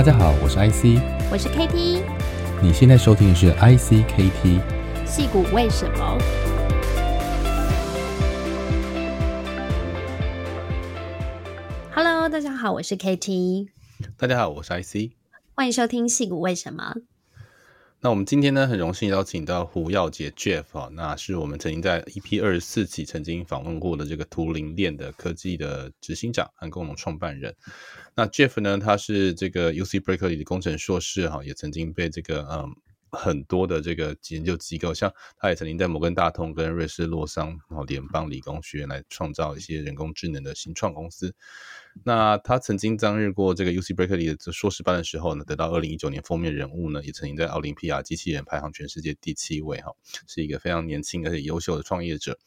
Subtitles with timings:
[0.00, 0.98] 大家好，我是 IC，
[1.30, 2.02] 我是 KT，
[2.62, 4.58] 你现在收听的是 ICKT，
[5.04, 6.16] 戏骨为什么
[11.94, 13.68] ？Hello，大家好，我是 KT，
[14.16, 15.12] 大家好，我是 IC，
[15.54, 16.94] 欢迎收听戏骨为什么。
[18.02, 27.54] 那我们今天呢，很荣幸邀请到胡耀杰 Jeff 啊，那是我们曾经在 EP 二十四期曾经访问过的这个图灵链的科技的执行长和共同创办人。
[28.14, 32.74] 那 Jeff 呢，他是这个 UC Berkeley 的工程硕士哈，也曾经被这个嗯。
[33.12, 41.34] 很多的这个研究机构，像他也曾经在摩根大通跟瑞士洛桑然后联邦理工学院来创造一些人工智能的新创公司。
[42.04, 49.92] 那他曾经当日过这个 UC Berkeley 的硕士班的时候呢，得到二零一九年封面人物呢，也曾经在奥林匹亚机器人排行全世界第七位哈，
[50.26, 52.38] 是一个非常年轻而且优秀的创业者。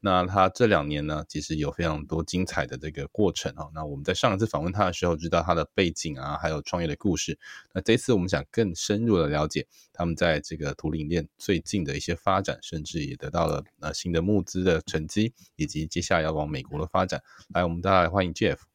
[0.00, 3.70] 那他这两年呢，其实有非常多精彩的这个过程哈。
[3.74, 7.38] 那我们在上一次访问他的时候，知道他的背景啊，还有创业的故事。
[7.72, 17.22] 那这次我们想更深入的了解他们在这个图灵链最近的一些发展，甚至也得到了呃新的募资的成绩，以及接下来要往美国的发展。
[17.54, 18.73] 来，我们大家来欢迎 Jeff。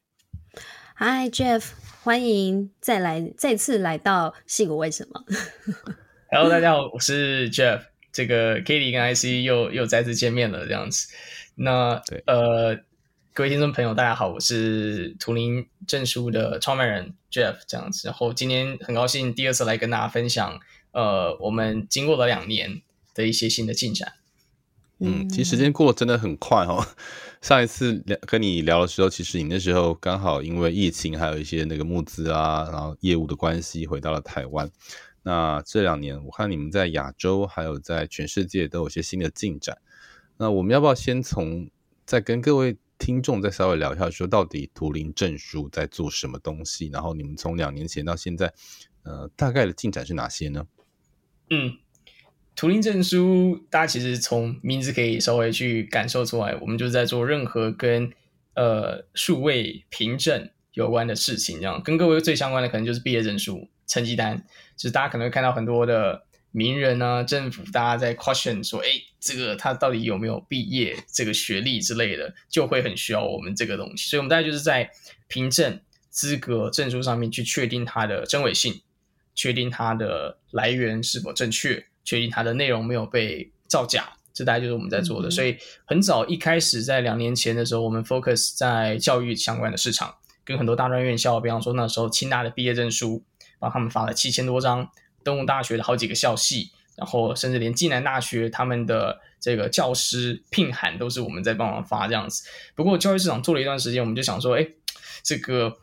[0.96, 1.70] Hi Jeff，
[2.02, 5.24] 欢迎再来再次来到矽谷为什么
[6.30, 7.82] ？Hello， 大家好，我是 Jeff。
[8.12, 11.08] 这个 KT 跟 IC 又又再次见面了，这样子。
[11.54, 12.76] 那对呃，
[13.32, 18.08] 各位听众朋友，大家好，我是图灵证书的创办人 Jeff，这样子。
[18.08, 22.82] 然后今天很高兴第二次来跟大家分享，呃，我们经过了两年
[23.14, 24.12] 的一些新的进展。
[25.00, 26.86] 嗯，其实时间过得真的很快哦。
[27.40, 34.70] 上一次聊跟你聊的时候，其实你那时候刚好因为疫情，还有一些那个募资啊，然后业务的关系，回到了台湾。
[35.22, 39.78] 那这两年，我看你们在亚洲还有在全世界都有些新的进展。
[40.36, 41.70] 那我们要不要先从
[42.04, 46.88] 再跟各位听众再稍微聊一下，说到底图灵证书在做什么东西？
[46.92, 48.52] 然后你们从两年前到现在，
[49.02, 50.66] 呃，大概的进展是哪些呢？
[51.50, 51.72] 嗯，
[52.60, 58.12] 图灵证书，大家其实从名字可以稍微去感受出来，我们就是在做任何跟
[58.52, 61.56] 呃数位凭证有关的事情。
[61.56, 63.66] 这样跟各位最相关的，可能就是毕业证书。
[63.86, 64.36] 成绩单，
[64.76, 68.88] 就是大家可能会看到很多的名人啊、政府，大家在 question 说， 哎，
[69.18, 74.10] 这个他到底有没有毕业这个学历之类的，就会很需要我们这个东西。
[74.10, 74.90] 所以，我们大概就是在
[75.28, 78.82] 凭证资格证书上面去确定它的真伪性，
[79.34, 84.12] 确定它的来源是否正确，确定它的内容没有被造假。
[84.32, 85.28] 这大概就是我们在做的。
[85.28, 93.24] 嗯、所以，很早一开始，在两年前的时候，我们 focus 在教育相关的市场，跟很多大专院校，比方说那时候清大的毕业证书。
[93.60, 94.90] 帮他们发了七千多张，
[95.22, 102.42] 东吴大学的好几个校系，然后甚至连暨南大学他们的这个教师聘函都是我们在帮忙发这样子。
[102.74, 104.66] 不过教育市场做了一段时间，我们就想说，哎，
[105.22, 105.76] 这个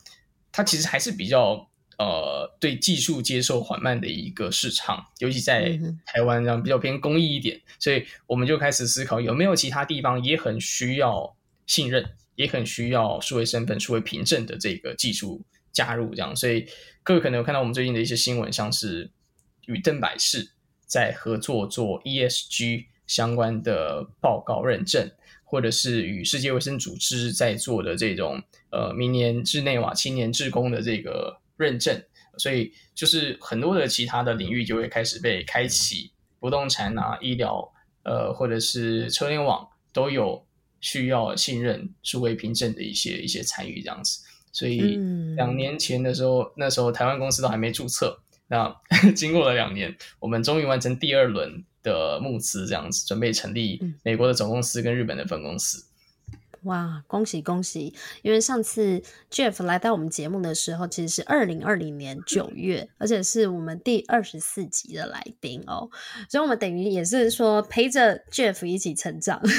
[0.51, 1.66] 它其实还是比较
[1.97, 15.41] 呃对技术接受缓慢的一个市场，尤其在台湾这样比较偏公益一点，所以我们就开始思考有没有其他地方也很需要信任，也很需要数位身份、数位凭证的这个技术
[15.71, 16.67] 加入这样，所以。
[17.03, 19.09] 各位可能有看到我们最近的一些新闻，像是
[19.67, 20.51] 与邓百世
[20.85, 25.09] 在合作做 ESG 相关的报告认证，
[25.45, 32.01] 或者是与世界卫生组织在做的这种呃明年日内瓦青年志工的这个认证，
[32.37, 37.73] 所以就是很多的其他的领域就会开始被开启，不动产啊、医疗
[38.03, 40.45] 呃或者是车联网都有
[40.79, 44.23] 需要信任数位凭证的一些一些参与这样子。
[44.51, 44.95] 所以
[45.35, 48.19] 两年前的时候，嗯、那时候台湾公司都还没注册。
[48.47, 48.73] 那
[49.13, 55.85] 经过了两年，我们终于完成第二轮的募资，这样子准备成立美国的总公司跟日本的分公司。
[56.67, 57.93] 哇，恭喜恭喜！
[58.21, 59.01] 因为上次
[59.31, 65.89] Jeff 来到我们节目的时候，其实是二零二零年九月，而且是我们第二十四集的来宾哦，
[66.29, 69.41] 所以我们等于也是说陪着 Jeff 一起成长。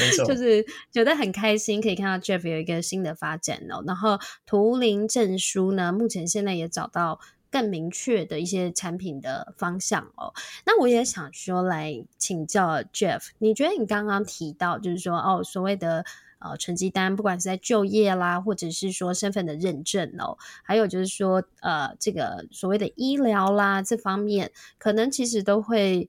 [0.00, 3.84] 没错，就是觉得很开心，可以看到 Jeff 有一个新的发展哦。
[3.86, 7.20] 然后图灵证书呢，目前现在也找到
[7.50, 10.32] 更明确的一些产品的方向哦。
[10.64, 16.04] 那我也想说来请教 Jeff，你觉得你刚刚提到就是说哦，所谓的
[16.38, 26.08] 呃成绩单，不管是在就业啦，或者是说身份的认证哦，还有就是说呃这个所谓的医疗啦这方面，可能其实都会。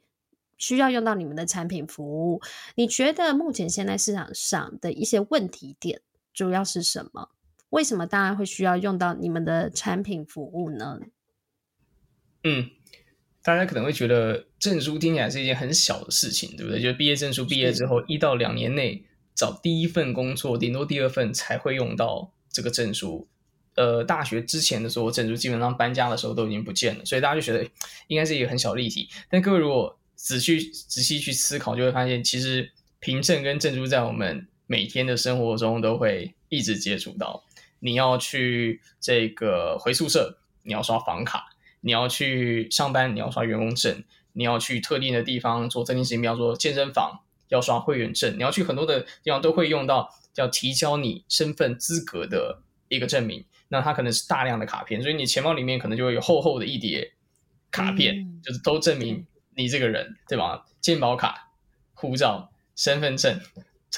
[0.60, 2.42] 需要用到你们的产品服务，
[2.74, 6.02] 你觉得目前现在市场上的一些问题点
[6.34, 7.30] 主要是什么？
[7.70, 11.00] 为什么大家会需要用到你们的产品服务呢？
[12.48, 12.70] 嗯，
[13.44, 16.82] 大家可能会觉得证书听起来是一件很小的事情，对不对？
[16.82, 19.04] 就是毕业证书毕业之后一到两年内
[19.36, 23.28] 找第一份工作，顶多第二份才会用到这个证书。
[23.76, 27.64] 呃大学之前的时候，证书基本上搬家的时候都已经不见了，所以大家就觉得
[28.08, 29.10] 应该是一个很小的议题。
[29.30, 37.44] 但各位如果仔细仔细去思考，就会发现其实凭证跟证书在我们每天的生活中都会一直接触到。
[37.80, 41.42] 你要去这个回宿舍，你要刷房卡；
[41.82, 43.96] 你要去上班，你要刷员工证；
[44.34, 47.20] 你要去特定的地方做特定事情，比方说健身房，
[47.50, 53.46] 要刷会员证；你要去很多的地方都会用到要提交你身份资格的一个证明。
[53.70, 57.14] 那它可能是大量的卡片，所以你钱包里面可能就会有厚厚的一叠
[57.72, 59.26] 卡片，嗯、就是都证明
[59.56, 60.66] 你这个人，对吧？
[60.82, 61.50] 健保卡、
[61.94, 63.40] 护照、身份证。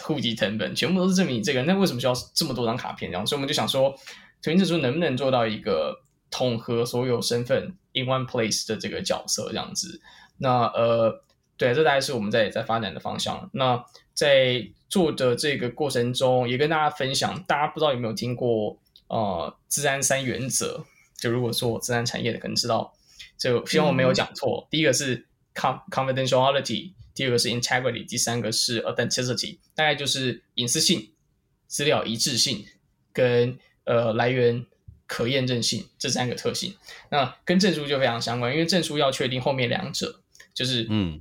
[0.03, 3.11] 户籍成本全部都是证明你这个人，那为什么需要这么多张卡片？
[3.11, 3.89] 然后，所以我们就想说，
[4.41, 10.01] 图灵证书能不能做到一个统合所有身份 in one place 的这个角色这样子？
[10.37, 11.23] 那呃，
[11.57, 13.49] 对，这大概是我们在在发展的方向。
[13.53, 13.83] 那
[14.13, 18.77] 在做的这个过程中，也跟大家分享，大家不知道有没有听过
[19.07, 20.83] 呃，自然三原则？
[21.17, 22.93] 就如果做自然产业的，可能知道，
[23.37, 24.65] 就希望我没有讲错。
[24.65, 25.25] 嗯、第一个是
[25.55, 26.93] confidentiality。
[27.15, 31.11] 第二个是 integrity，第三个是 authenticity，大概就是隐私性、
[31.67, 32.65] 资料一致性
[33.11, 34.65] 跟呃来源
[35.09, 36.73] 可验证性这三个特性。
[37.09, 40.21] 那跟证书就非常相关，因为证书要确定后面两者
[40.53, 41.19] 就是嗯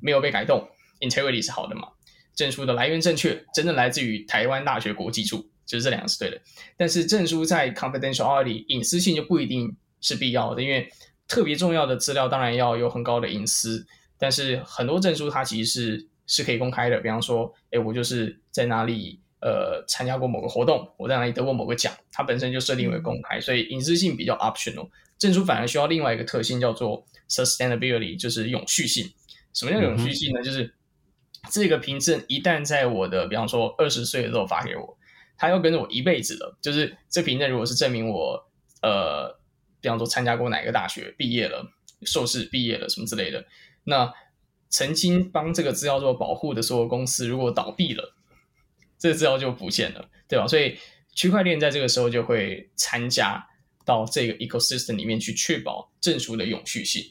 [0.00, 0.66] 没有被改动、
[1.00, 1.88] 嗯、，integrity 是好的嘛，
[2.34, 6.40] 证书的来源正确，真的来自于台湾大学国际处，就是这两个是对的。
[6.76, 10.90] 但是证书在 confidentiality 隐私性就不一定是必要的，因为
[11.28, 13.86] 特别重要的资料当然要有很高的隐私。
[14.18, 24.88] 但是很多证书它其实是是可以公开的，比方说，哎，我就是在哪里呃参加过某个活动，我在哪里得过某个奖，它本身就设定为公开，所以隐私性比较 optional。
[25.18, 29.10] 证书反而需要另外一个特性叫做 sustainability，就是永续性。
[29.54, 30.40] 什么叫永续性呢？
[30.40, 30.74] 嗯、就是
[31.50, 34.98] 这个凭证一旦在我的比方说二十岁的时候发给我，
[35.38, 36.56] 它要跟着我一辈子的。
[36.60, 38.38] 就是这凭证如果是证明我
[38.82, 39.38] 呃，
[39.80, 41.66] 比方说参加过哪个大学毕业了，
[42.02, 43.44] 硕士毕业了什么之类的。
[43.84, 44.12] 那
[44.68, 48.15] 曾经帮这个资料做保护的所有公司，如果倒闭了，
[48.98, 50.46] 这个资料就不见了，对吧？
[50.46, 50.76] 所以
[51.14, 53.46] 区块链在这个时候就会参加
[53.84, 57.04] 到这个 ecosystem 里面去，确保证书的永续性，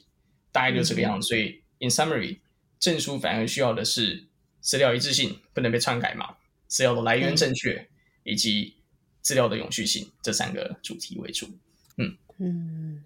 [0.52, 1.28] 大概就这个样子。
[1.28, 2.40] 嗯、所以 in summary，
[2.80, 4.28] 证书反而需要的是
[4.62, 6.36] 资料一致性，不能被篡改嘛，
[6.68, 7.88] 资料的来源正确，嗯、
[8.24, 8.76] 以及
[9.22, 11.48] 资料的永续性这三个主题为主。
[11.98, 13.04] 嗯嗯。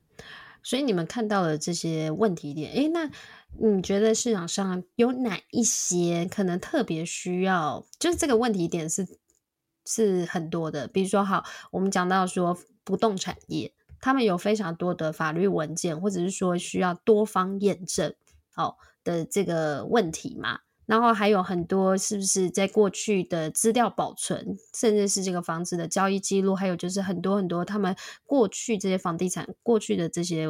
[0.70, 3.10] 所以你们看到的这些问题点，诶，那
[3.58, 7.84] 你觉得市场上有哪一些可能特别需要？
[7.98, 9.08] 就是这个问题点是
[9.88, 10.88] 是很多的。
[10.88, 18.14] 比如说，好，我们讲到说不动产业，他们有非常多的法律文件，或者是说需要多方验证，
[18.54, 20.60] 好的这个问题嘛。
[20.90, 27.96] 然后还有很多是不是在过去的资料保存，甚至是这个房子的交易记录，还有就是很多很多他们
[28.26, 30.48] 过去这些房地产过去的这些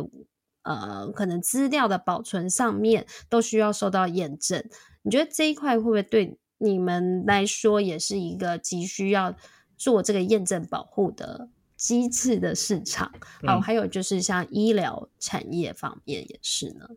[0.61, 4.63] 呃可能资料的保存上面都需要受到验证。
[5.01, 9.35] 你觉得这一块会不会对你们来说也是一个急需要
[9.75, 13.11] 做这个验证保护的机制的市场？
[13.45, 16.87] 好、嗯，还有就是像医疗产业方面也是呢。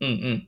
[0.00, 0.46] 嗯嗯，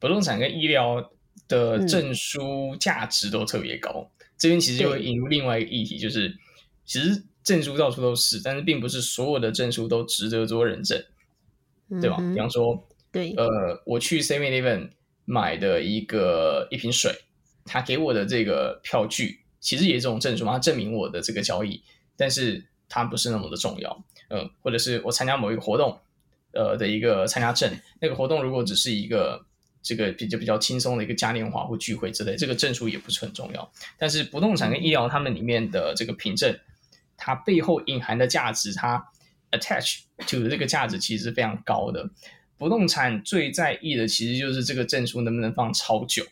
[0.00, 1.12] 不动产跟医疗。
[1.48, 6.36] 的证书价值都特别高，嗯、这边其实就会引入另外一个议题，就是
[6.84, 11.00] 其实证书到处都是，但是并不是所有的证书都值得做认证，
[11.90, 12.16] 嗯、对吧？
[12.16, 14.90] 比方说，对，呃，我去 Seven Eleven
[15.24, 17.12] 买的一个一瓶水，
[17.64, 21.80] 他给我的这个票据其实也是这种证书嘛，它证明我的这个交易，
[22.16, 25.98] 但是它不是那么的重要，嗯、呃，或者是我参加某一个活动，
[26.52, 29.44] 呃的一个参加证，那个活动如果只是一个。
[29.86, 33.72] 这个比较比较轻松的一个嘉年华或聚会之类，这个证书也不是很重要。
[33.96, 36.58] 但是不动产跟医疗，他们里面的这个凭证，
[37.16, 39.00] 它背后隐含的价值，它
[39.52, 42.10] attach to 的这个价值其实是非常高的。
[42.58, 46.26] 不动产最在意的其实就是这个证书能不能放超久，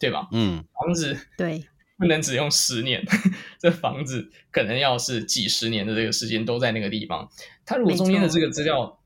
[0.00, 0.26] 对吧？
[0.32, 1.64] 嗯，房子对
[1.96, 7.30] 不能只用十年，对 这房子可能要是几十年的这个时间都在那个地方。
[7.64, 8.98] 它如果中间的这个资料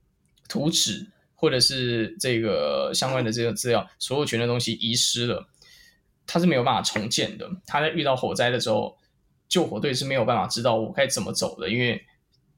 [0.49, 1.07] 图纸。
[1.41, 5.49] 或者是这个相关的这个资料，所有权的东西遗失了，
[6.27, 7.51] 它是没有办法重建的。
[7.67, 8.99] 它在遇到火灾的时候，
[9.49, 12.05] 救火队是没有办法知道我该怎么走的，因为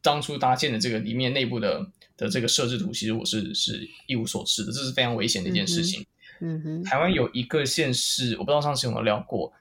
[0.03, 1.87] 当初搭建的这个里面内部的
[2.17, 6.05] 的这个设置图，其实我是是一无所知的，这是非常危险的一件事情。
[6.41, 9.53] 嗯哼，嗯哼，台湾有一个县市，我不知道上次有没有聊过，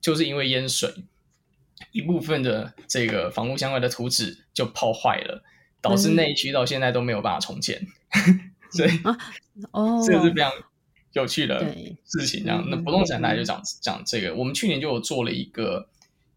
[0.00, 0.88] 就是因为淹水，
[1.90, 5.42] 一部分的这个房屋相关的图纸就泡坏了，
[5.80, 7.84] 导致那一区到现在都没有办法重建。
[8.28, 9.16] 嗯所以啊，
[9.72, 10.50] 哦，这个是非常
[11.12, 11.58] 有趣的
[12.04, 12.44] 事情。
[12.44, 14.34] 这样，那不动产大家就讲讲这个。
[14.34, 15.88] 我们去年就有做了一个，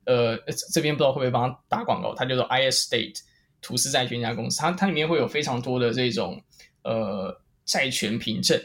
[0.06, 0.38] 呃，
[0.74, 3.20] 这边不知道会不会帮他打广告，它叫做 IS State
[3.62, 6.42] 图斯债权家公司，它它里面会有非常多的这种
[6.84, 8.60] 呃债权凭证，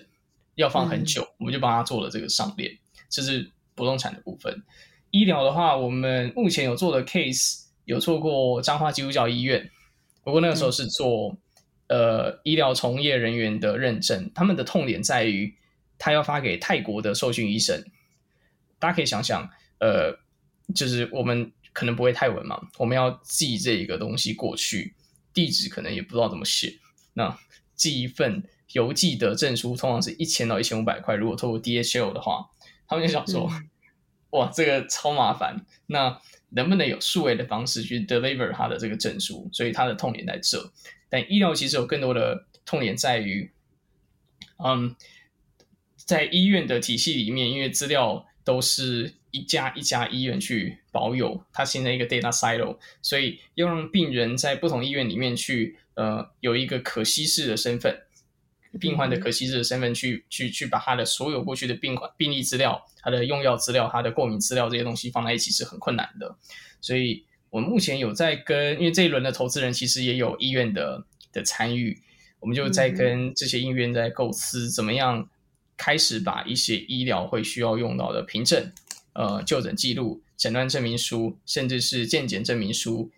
[0.55, 2.71] 要放很久，嗯、我们就帮他做了这个上链，
[3.11, 4.63] 这是不动产的部分。
[5.11, 9.71] 医疗的话，我们目前有做的 case 有做过彰化基督教医院，
[10.25, 11.39] 不过那个时候是做、嗯、
[11.89, 15.55] 呃医疗从业人员的认证，他们的痛点在于
[15.99, 17.85] 他要发给泰国的受训医生，
[18.79, 20.19] 大家可以想想，呃，
[20.75, 21.53] 就是我们。
[21.77, 24.95] 可能不会泰文嘛，我们要寄这个东西过去，
[25.35, 26.79] 地址可能也不知道怎么写。
[27.13, 27.39] 那
[27.75, 31.15] 寄一份邮寄的证书，通常是一千到一千五百块。
[31.17, 32.49] 如果透过 DHL 的话，
[32.89, 33.69] 他们就想说，嗯、
[34.41, 35.67] 哇，这个超麻烦。
[35.89, 39.47] 那能不能有数位的方式去 deliver 他的这个证书？
[39.53, 40.73] 所以他的痛点在这。
[41.09, 43.51] 但医疗其实有更多的痛点在于，
[44.65, 44.95] 嗯，
[45.97, 49.15] 在医院的体系里面，因为资料都是。
[49.33, 57.95] 一家一家医院去保有，它形成一个 data silo，所以要让病人在不同医院里面去，呃，有一个可稀释的身份，
[58.81, 66.35] 病患的可稀释的身份去去去把他的所有过去的病患病历资料、他的用药资料、他的过敏资料这些东西放在一起是很困难的。
[66.81, 72.01] 所以我们目前有在跟，因为这一轮的投资人其实也有医院的的参与，
[72.41, 75.29] 我们就在跟这些医院在构思怎么样
[75.77, 78.73] 开始把一些医疗会需要用到的凭证。
[79.13, 83.11] 呃，就诊记录、诊断证明书，甚至是健检证明书，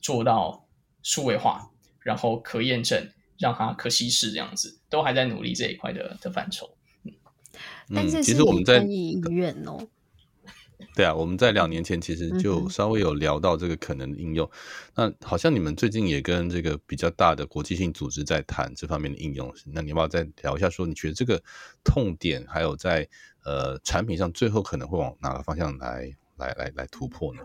[0.00, 0.66] 做到
[1.04, 6.76] 数位化，然后可验证，让它可稀释，这样子都还在努力这一块的的范畴。
[7.04, 7.12] 嗯，
[7.94, 9.86] 但是其实我们在医院哦，
[10.94, 14.48] 对啊，我们在两年前其实就稍微有聊到这个可能的应用。
[14.94, 20.70] 嗯、那好像你们最近也跟这个比较大的国际性组织在谈这方面的应用，那你要不要再聊一下？
[20.70, 21.42] 说你觉得这个
[21.82, 23.08] 痛点还有在？
[23.46, 27.42] 呃，产品上最后可能会往哪个方向来来来来突破呢？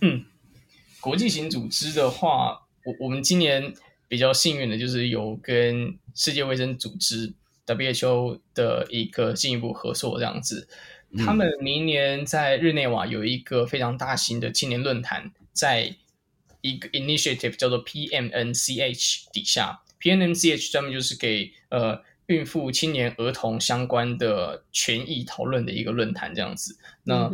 [0.00, 0.24] 嗯，
[1.02, 3.74] 国际型组织的话，我我们今年
[4.08, 7.34] 比较幸运的就是有跟世界卫生组织
[7.66, 10.66] WHO 的一个进一步合作这样子。
[11.16, 15.96] 他们明年在日内瓦有一个非常大型的青年论坛，在
[16.60, 22.02] 一个 initiative 叫做 PMNCH 底下，PMNCH 专门就是给呃。
[22.28, 26.76] 孕妇、青年、儿童相关的权益讨论的一个论坛，这样子。
[27.04, 27.32] 那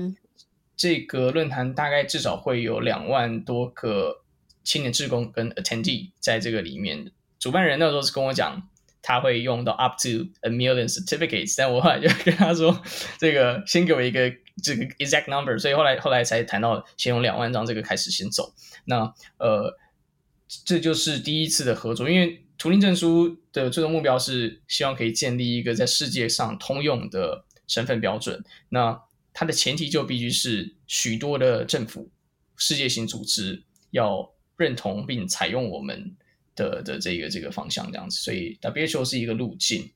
[0.76, 4.22] 这个论坛大概至少会有两万多个
[4.62, 7.10] 青年志工跟 attendee 在这个里面。
[7.40, 8.68] 主办人那时候是跟我讲，
[9.04, 10.08] 他会用到 up to
[10.40, 12.82] a million certificates，但我后来就跟他说，
[13.20, 14.32] 这个先给我一个
[14.62, 18.54] 这个 exact number，所以后来后来才谈到先用两万张这个开始先走。
[18.86, 19.76] 那呃，
[20.64, 22.40] 这就是第一次的合作，因为。
[22.56, 28.42] 图灵证书的最终目标是希望可以建立一个在世界上通用的身份标准。
[28.68, 28.98] 那
[29.34, 32.08] 它的前提就必须是许多的政府、
[32.56, 36.16] 世界性组织要认同并采用我们
[36.54, 38.18] 的的这个这个方向这样子。
[38.18, 39.90] 所以 WHO 是一个路径。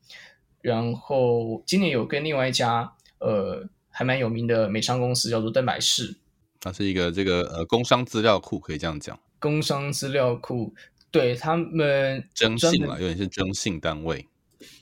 [0.60, 6.16] 然后今年有跟另外一家呃还蛮有名的美商公司叫做登百氏，
[6.60, 9.18] 它是一个这个呃工商资料库，可以这样讲。
[9.38, 10.74] 工商资料库。
[11.10, 14.28] 对他们征信嘛，有点是征信单位。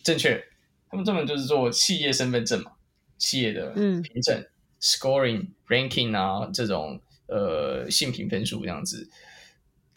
[0.02, 0.42] 正确，
[0.90, 2.72] 他们专门就是做企业身份证嘛，
[3.16, 9.08] 企业的凭证、嗯、scoring、ranking 啊这种呃信评分数这样子。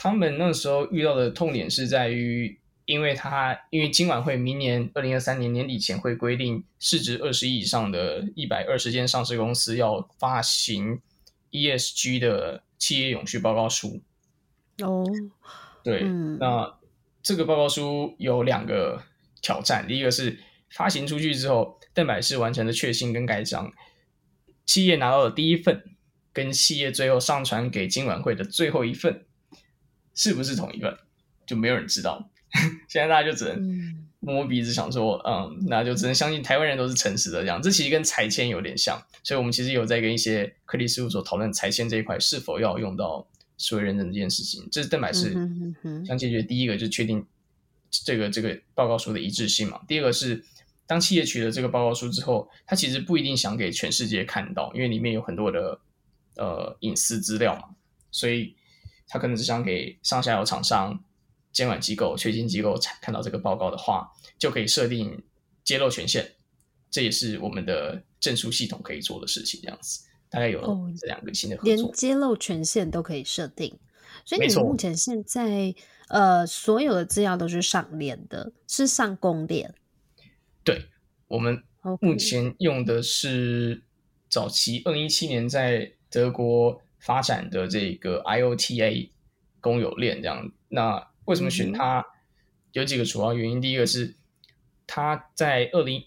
[0.02, 11.02] 他们那时候遇到的痛点是在于，因为他因为金管会明年二零二三年年底前会规定，市值二十亿以上的一百二十间上市公司要发行
[11.52, 14.02] ESG 的企业永续报告书。
[14.82, 15.04] 哦。
[15.84, 16.80] 对，嗯、那
[17.22, 19.04] 这个报告书有两个
[19.42, 19.86] 挑战。
[19.86, 20.40] 第一个是
[20.70, 23.70] 发行出去之后，邓百氏完成了确信跟盖章，
[24.66, 25.84] 企业拿到的第一份，
[26.32, 29.26] 跟企业最后上传给金管会的最后一份，
[30.20, 31.00] 是不是同一个，
[31.48, 32.30] 就没有人知道。
[32.90, 37.62] 现在大家就只能摸摸鼻子想说，嗯，那就只能相信台湾人都是诚实的这样。
[37.62, 43.26] 这其实跟拆迁有点像，所以我们其实有在跟一些科技事务所讨论拆迁这一块是否要用到。
[43.62, 45.34] 数位认证这件事情，这是邓百是
[46.08, 47.22] 想解决第一个，就是确定
[47.92, 49.82] 这个这个报告书的一致性嘛。
[49.86, 50.42] 第二个是，
[50.88, 55.78] 当企业取得这个报告书之后，他其实不一定想给全世界看到，因为里面有很多的
[56.38, 57.64] 呃隐私资料嘛，
[58.12, 58.56] 所以
[59.10, 61.04] 他可能只想给上下游厂商、
[61.52, 65.22] 监管机构、确信机构看到这个报告的话，就可以设定
[65.66, 66.32] 揭露权限。
[66.90, 70.06] 这也是我们的证书系统可以做的事情，这样子。
[70.32, 70.62] 大概有
[71.00, 73.76] 这两个新的合作，哦，连揭露权限都可以设定，
[74.24, 75.74] 所以你目前现在
[76.08, 79.74] 呃所有的资料都是上链的，是上公链。
[80.64, 80.86] 对，
[81.28, 81.64] 我们
[82.00, 83.82] 目前用的是
[84.30, 89.10] 早期二零一七年在德国发展的这个 IOTA
[89.62, 92.06] 公有链这样那为什么选它？
[92.74, 93.62] 有几个主要原因。
[93.62, 94.16] 第一个是
[94.86, 96.06] 它在二零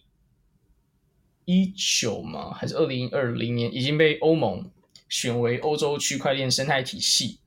[1.45, 4.71] 一九嘛，还是二零二零年已经被欧盟
[5.09, 7.41] 选为欧洲区块链生态体系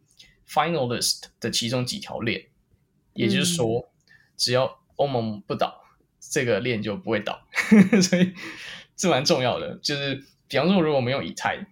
[0.47, 2.45] finalist 的其中几条链。
[3.13, 3.89] 也就是说，
[4.35, 5.81] 只要欧盟不倒，
[6.19, 7.47] 这个链就不会倒。
[8.01, 8.33] 所以
[8.95, 9.79] 这蛮重要的。
[9.81, 11.65] 就是比方说，如果我们用以太。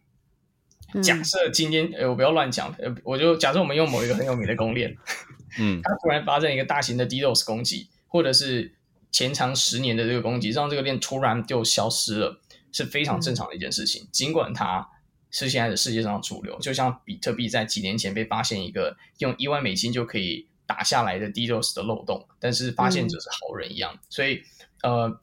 [1.02, 4.96] 假设今天，呃，我不要乱讲，呃，我就假设我们用某一个很有名的公链，
[5.58, 8.76] 嗯，它突然发生一个大型的 DDoS 攻击，或者是
[9.12, 14.04] 前长十年的这个攻击，让这个链突然就消失了，是非常正常的一件事情。
[14.04, 14.88] 嗯、尽管它
[15.32, 23.94] 是现在的世界上的主流，就像比特币在几年前被发现一个用一万美金就可以打下来的 DDoS 的漏洞，但是发现者是好人一样。
[23.96, 24.44] 嗯、所以，
[24.84, 25.20] 呃，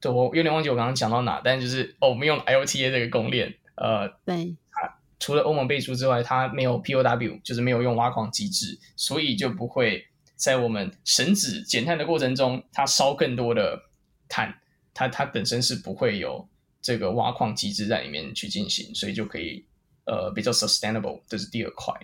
[0.00, 3.54] 对，我有点忘记我刚刚讲到哪，但就是哦，我们用 IOTA 这个公链。
[3.76, 13.80] 呃，对，它除了欧盟背书之外，它没有 POW，就是没有用挖矿机制，所以就不会在我们省子减碳的过程中，它烧更多的
[14.28, 14.52] 碳，
[14.92, 16.46] 它它本身是不会有
[16.80, 19.64] 这个挖矿机制在里面去进行，所以就可以
[20.06, 21.94] 呃比较 sustainable，这是第二块。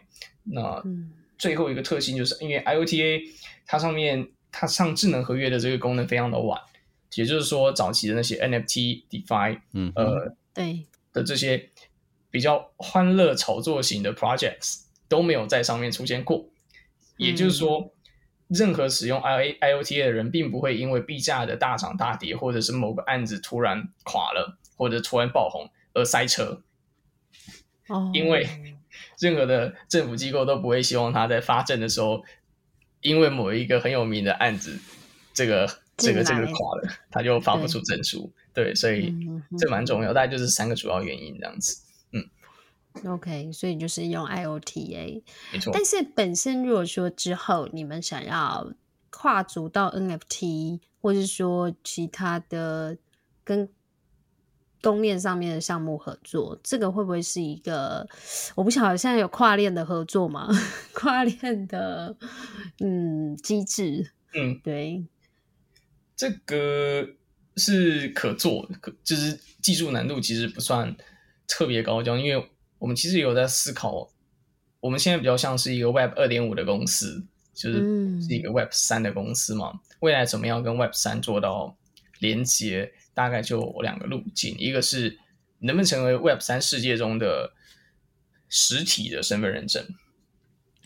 [0.44, 0.82] 那
[1.36, 3.20] 最后一个特性就是因为 IOTA
[3.66, 6.60] 它上面它上智能合约的这个功能非常的晚，
[7.14, 10.86] 也就是说早期的那些 NFT、DeFi，嗯，呃，对。
[11.12, 11.70] 的这些
[12.30, 16.48] 比较欢乐炒作型的 projects 都没有在上面出现过，
[17.16, 17.92] 也就是说，
[18.48, 26.62] 任何使用 I I O T A 的人，并不会因为币价的大涨大跌，或者是某个案子突然垮了，或者突然爆红而塞车。
[27.88, 28.46] 哦，因为
[29.18, 32.22] 任何的政府机构都不会希望他在发证的时候，
[33.00, 34.78] 因为某一个很有名的案子，
[35.32, 35.66] 这个
[35.98, 38.32] 这个这个垮了，他就发不出证书。
[38.54, 39.14] 对，所以
[39.58, 41.82] 这蛮重要，大概就是三个主要原因这样子。
[42.12, 45.70] 嗯，OK，所以就是用 IOTA，没错。
[45.72, 48.72] 但是本身如果说之后你们想要
[49.10, 52.96] 跨足到 NFT，或是说其他的
[53.44, 53.68] 跟
[54.80, 58.08] 公链上面的项目合作，这个会不会是一个？
[58.54, 60.48] 我不晓得现在有跨链的合作吗？
[60.94, 62.16] 跨链的
[62.80, 65.04] 嗯机制，嗯，对，
[66.18, 67.08] 这个。
[67.60, 70.96] 是可做的，可就是技术难度其实不算
[71.48, 74.08] 特别高，就，因为我们其实有在思考，
[74.78, 77.20] 我们现在比较像是一个 Web 二点五的公司，
[77.52, 77.80] 就是
[78.22, 79.72] 是一个 Web 三的公司嘛。
[79.98, 81.76] 未来怎么样跟 Web 三做到
[82.20, 85.18] 连接，大概就两个路径，一个是
[85.58, 87.52] 能不能成为 Web 三世界中的
[88.48, 89.84] 实体的身份认证。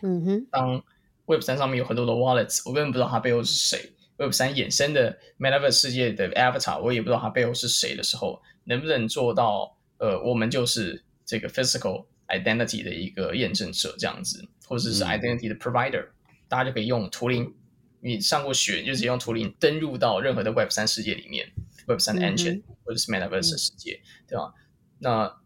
[0.01, 0.83] 嗯哼，当
[1.27, 3.93] Web 三上面有很多的 Wallets，我根本不知道它背后是谁。
[4.19, 9.77] Web 三衍生的 Metaverse 世界的 Avatar，我也不知道它背后是谁的时候，能不能做到？
[9.99, 17.55] 呃，我们就是这个 Physical Identity 的一个验证者这样子，或者是 Identity 的 Provider，、嗯、大家就可以用图灵，
[18.01, 21.49] 你上过学，就直接用图灵登入到任何的 Web 三世界里面
[21.87, 24.53] ，Web 三的 Engine、嗯、或者是 Metaverse 的世界，嗯、对吧？
[24.99, 25.41] 那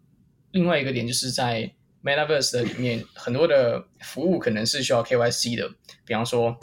[0.53, 1.71] 另外一个点就是在
[2.03, 5.71] Metaverse 的里面，很多的服务可能是需要 KYC 的，
[6.07, 6.59] 比方说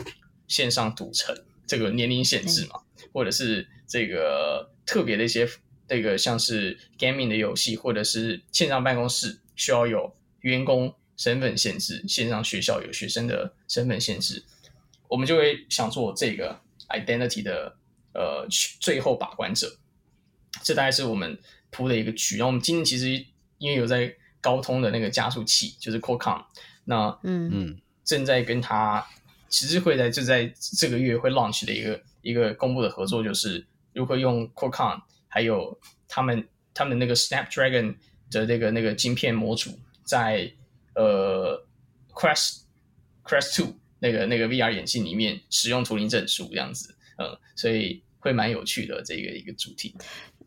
[0.47, 1.35] 线上赌城。
[1.73, 2.79] 这个年龄限制嘛，
[3.11, 5.49] 或者是这个特别的一些
[5.87, 14.43] 这个像是 gaming 的游戏，或者是线上办公室需要有员工身份限制，线上学校有学生的身份限制，
[15.07, 17.75] 我们就会想做这个 identity 的
[18.13, 18.47] 呃
[18.79, 19.75] 最后把关者。
[20.61, 21.35] 这大概是我们
[21.71, 22.37] 铺的一个局。
[22.37, 23.25] 然后我们今天其实
[23.57, 26.45] 因为有在高通的那个加速器，就是 Qualcomm，
[26.85, 29.03] 那嗯嗯正在跟他。
[29.53, 33.63] 其实会在就在这个月会 launch 的一个一个公布的合作，就是
[33.93, 37.95] 如何用 Qualcomm 还有他们他们那个 Snapdragon
[38.31, 39.69] 的那个那个晶片模组，
[40.03, 40.51] 在
[40.95, 41.63] 呃
[42.15, 42.61] Quest
[43.23, 49.95] Quest Two 那个那个 VR 眼镜里面使用图灵证书这样子，嗯，所以会蛮有趣的这个一个主题。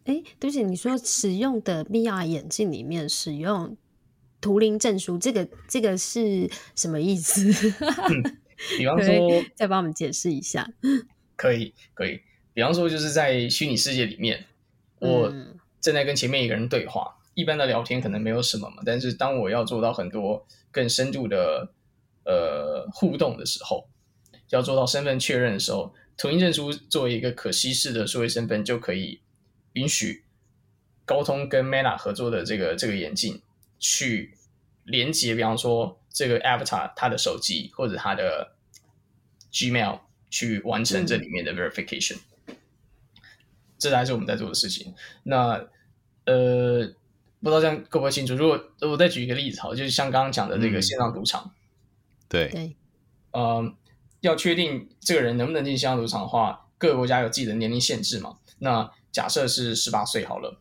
[0.03, 3.77] 哎，对不起，你说使用的 VR 眼镜里面使用
[4.41, 7.53] 图灵证书，这个这个是什么意思？
[8.11, 8.39] 嗯
[8.79, 10.67] 比方说，再帮我们解释一下。
[11.37, 12.21] 可以，可以。
[12.55, 14.47] 比方说，就是在虚拟世界里面，
[14.99, 15.31] 我
[15.81, 18.83] 正在跟前面一个人对话，一般的聊天可能没有什么嘛。
[18.87, 21.71] 但是，当我要做到很多更深度的
[22.25, 23.87] 呃互动的时候，
[24.49, 29.21] 要做到身份确认的时候，统一证书作为一个可稀释的数位身份，就可以
[29.75, 30.25] 允许
[31.05, 33.43] 高通跟 Meta 合作的这个这个眼镜
[33.79, 34.33] 去
[34.85, 36.01] 连接，比方说。
[36.17, 38.57] 这个 avatar 他的手机或者他的
[39.53, 40.01] Gmail
[40.31, 42.57] 去完成这里面的 verification，嗯、
[43.77, 44.95] 这才是我们在做的事情。
[45.25, 45.69] 那
[46.25, 46.87] 呃，
[47.41, 48.35] 不知道这样够不够清楚？
[48.35, 51.53] 如果我再举一个例子，好，就是像刚刚讲的这个线上赌场，
[52.31, 52.75] 对、嗯，
[53.33, 53.75] 呃，
[54.21, 58.39] 要确定这个人能不能进线上赌场的话，各个国家有自己的年龄限制嘛。
[58.59, 60.59] 那假设是十八岁好了，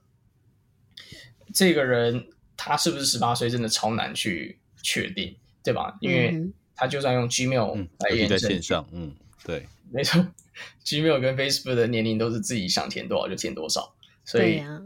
[1.54, 5.98] 这个人他是不是十八岁，真的超难去确定，对吧？
[6.00, 6.42] 因为
[6.76, 10.26] 他就算用 Gmail 来验证，在线上，嗯，对，没错
[10.86, 14.80] ，Gmail 跟 Facebook 的年龄都是自己想填多少就填多少，所以、啊、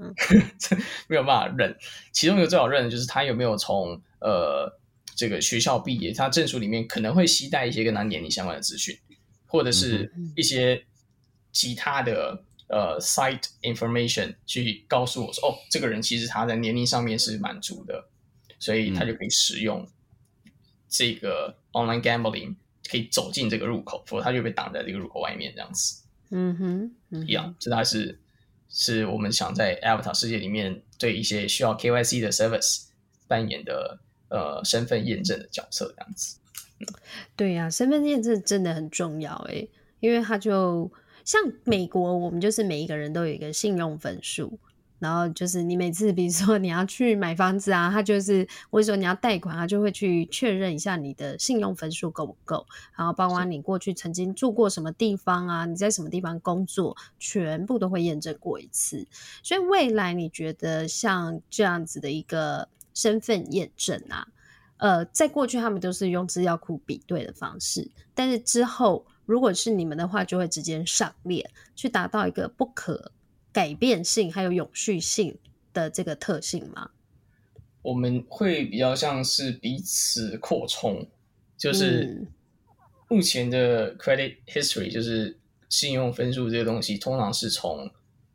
[1.08, 1.78] 没有办法认。
[2.12, 4.74] 其中一个最好认的就是他有没有从呃
[5.16, 8.98] 这个学校毕业，他证书里面可能会携带一些跟他年龄相关的资讯，
[9.46, 10.84] 或者是一些
[11.52, 12.44] 其他的。
[12.72, 18.08] 呃，site information 去告诉我说，哦，这个人其实他在年龄上面是满足的，
[18.60, 19.84] 所以他就可以使用
[20.90, 22.56] 这个 online gambling
[22.90, 26.04] 可以走进这个入口，否则它就被挡在这个入口外面这样子。
[26.32, 28.20] 嗯哼，嗯哼一样，这还是
[28.68, 32.88] 是我们想在 Avatar 世界里面对一些需要 KYC 的 service
[33.28, 34.00] 扮演的
[34.30, 36.38] 呃身份验证的角色这样子。
[36.80, 36.88] 嗯、
[37.36, 40.92] 对呀、啊，身份验证真的很重要诶，因为它就。
[41.26, 44.58] 像美国，我们就是每一个人都有一个信用分数，
[45.00, 59.08] 然后就是你每次，比如说你要去买房子啊，他就是或者说你要贷款，他就会去确认一下你的信用分数够不够，然后包括你过去曾经住过什么地方啊，你在什么地方工作，全部都会验证过一次。
[59.42, 64.28] 所以未来你觉得像这样子的一个身份验证啊，
[64.78, 69.06] 呃，在过去他们都是用资料库比对的方式，但是之后。
[69.30, 73.12] 如果是你们的话，就会直接上链，去达到一个不可
[73.52, 75.38] 改变性还有永续性
[75.74, 76.92] 的这个特性吗？
[77.82, 81.08] 我们会比较像是彼此扩充，
[81.58, 82.28] 就是
[83.08, 85.38] 目前的 credit history，就是
[85.70, 87.90] 信用分数这个东西，通常是从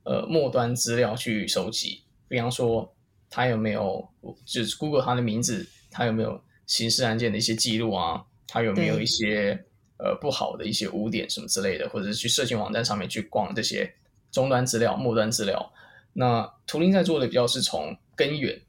[0.05, 2.95] 呃末端资料去收集，比方说
[3.29, 4.09] 他有没有
[4.45, 9.65] 就是 Google 他的名字，他有没有刑事案件的一些记录啊，他有没有一些。
[9.97, 13.91] 呃，不好的一些污点什么之类的，或者是去社群网站上面去逛这些
[14.35, 15.73] 终端资料、末端资料。
[16.13, 18.61] 那图灵在做的比较是从根源，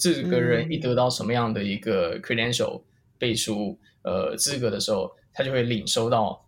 [0.00, 2.82] 这个人一得到什么样的一个 credential
[3.18, 6.44] 背书呃资格的时候，他就会领收到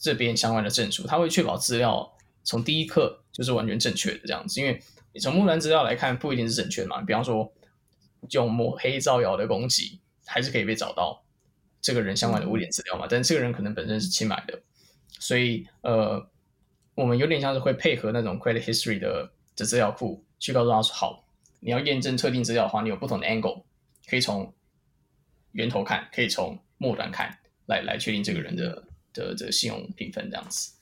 [0.00, 2.08] 这边相关的证书，他会确保资料
[2.44, 4.60] 从第一刻就是完全正确的这样子。
[4.60, 4.80] 因为
[5.12, 7.02] 你从末端资料来看，不一定是正确嘛。
[7.02, 7.52] 比方说，
[8.30, 11.20] 用抹黑造谣的攻击，还是可以被找到。
[11.84, 14.56] 这个人相关的污点资料嘛，但这个人可能本身是清白的，
[15.18, 16.24] 所以呃，
[16.94, 21.24] 我们有点像是会配合那种 credit history 的的资料库，去告诉他说：好，
[21.60, 23.62] 你要验证特定资料的话，你有不同的 angle，
[24.08, 24.52] 可以从
[25.52, 30.72] 源头看，可以从末端看，来来确定这个人的的这个信用评分这样子。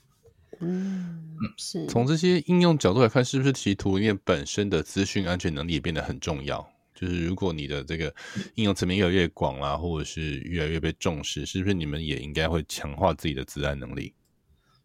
[0.60, 1.86] 嗯，是。
[1.86, 6.68] 从这些应用角度来看，是不是其实图里面本身的资讯安全能力也变得很重要？
[6.92, 8.14] 就是如果你的这个
[8.56, 14.12] 应用层面越来越广啦，或者是越来越被重视，是不是你们也应该会强化自己的自安能力？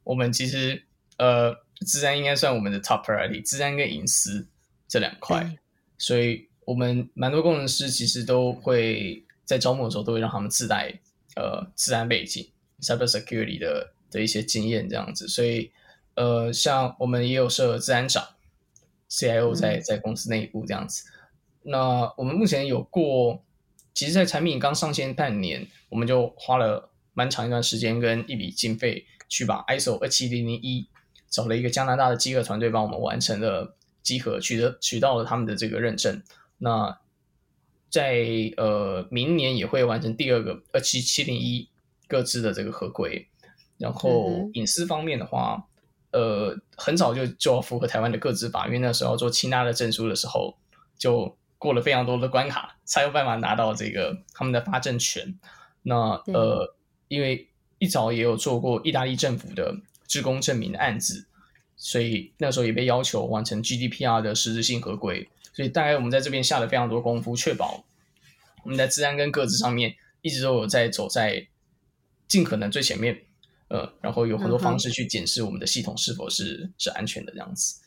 [0.06, 0.82] 我们其实
[1.18, 4.48] 呃，资安应该算我们的 top priority，资安跟隐私
[4.88, 5.58] 这两块，嗯、
[5.98, 10.94] 所以我们蛮多工程师其实都会在招募的时候都会让他们自带
[11.36, 12.50] 呃资安背景
[12.82, 15.72] ，cyber security 的的一些经验这样子，所以
[16.16, 18.26] 呃，像我们也有设资安长
[19.10, 21.04] ，CIO 在在公司内部这样子。
[21.10, 21.12] 嗯
[21.68, 23.44] 那我们目前有过，
[23.92, 30.88] 其实，在产品刚上线半年，我们就花了蛮长一段时间跟一笔经费，去把 ISO 二七零零一
[31.36, 36.24] 找了一个加拿大的饥饿团队帮我们完成了集合，取得取到了他们的这个认证。
[36.58, 36.98] 那
[37.90, 41.68] 在呃明年也会完成第二个二七七零一
[42.08, 43.28] 各自的这个合规。
[43.78, 45.68] 然后隐私方面的话，
[46.12, 50.58] 呃，很早就就要符合台湾的各自法，因为那时候做清大的证书的时候
[50.98, 51.36] 就。
[51.58, 55.40] 过了非常多的关卡，才有办法拿到这个他们的发证权。
[55.82, 56.76] 那呃，
[57.08, 59.74] 因为一早也有做过意大利政府的
[60.08, 61.26] 志工证明的案子，
[61.78, 65.30] 所以那时候也被要求完成 GDPR 的实质性合规。
[65.54, 67.86] 所以大概我们在这边下了非常多功夫，确保
[68.64, 71.48] 我们在资安跟各自上面一直都有在走在
[72.28, 73.22] 尽可能最前面。
[73.68, 77.82] 呃，然后有很多方式去检视我们的系统是否是是安全的这样子。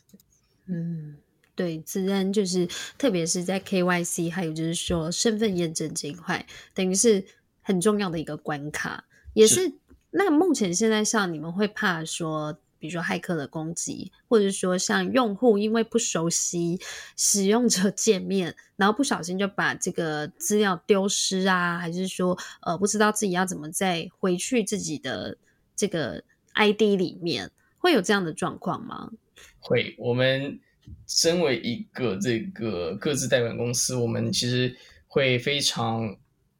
[0.65, 1.17] 嗯。
[1.55, 2.65] 对，资安就是，
[2.97, 7.25] 特别是在 KYC，还有就是说身份验证这一块，等于是
[7.61, 9.03] 很重要的一个关卡，
[9.33, 9.73] 也是。
[10.11, 16.79] 那目前现在像你们会怕说，比如说骇客的攻击，或者说像用户因为不熟悉
[17.15, 25.37] 使用者界面，然后不小心就把这个资料丢失啊，还是说呃不知道自己要怎么再回去自己的
[25.75, 29.11] 这个 ID 里面，会有这样的状况吗？
[29.59, 30.59] 会，我们。
[31.05, 34.75] 身为一个这个各自代管公司，我们其实
[35.07, 36.17] 会非常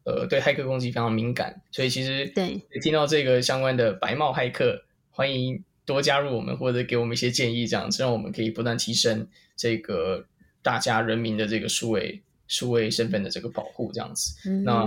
[0.10, 2.60] 呃对骇客攻击非常敏感，所以其实对。
[2.82, 10.26] 听到这个相关的白帽骇客，欢迎多加入我们或者给我们一些建议，这样子让我们可以不断提升这个
[10.62, 14.50] 大家人民的这个数位数位身份的这个保护，这样子。
[14.50, 14.64] 嗯。
[14.64, 14.84] 那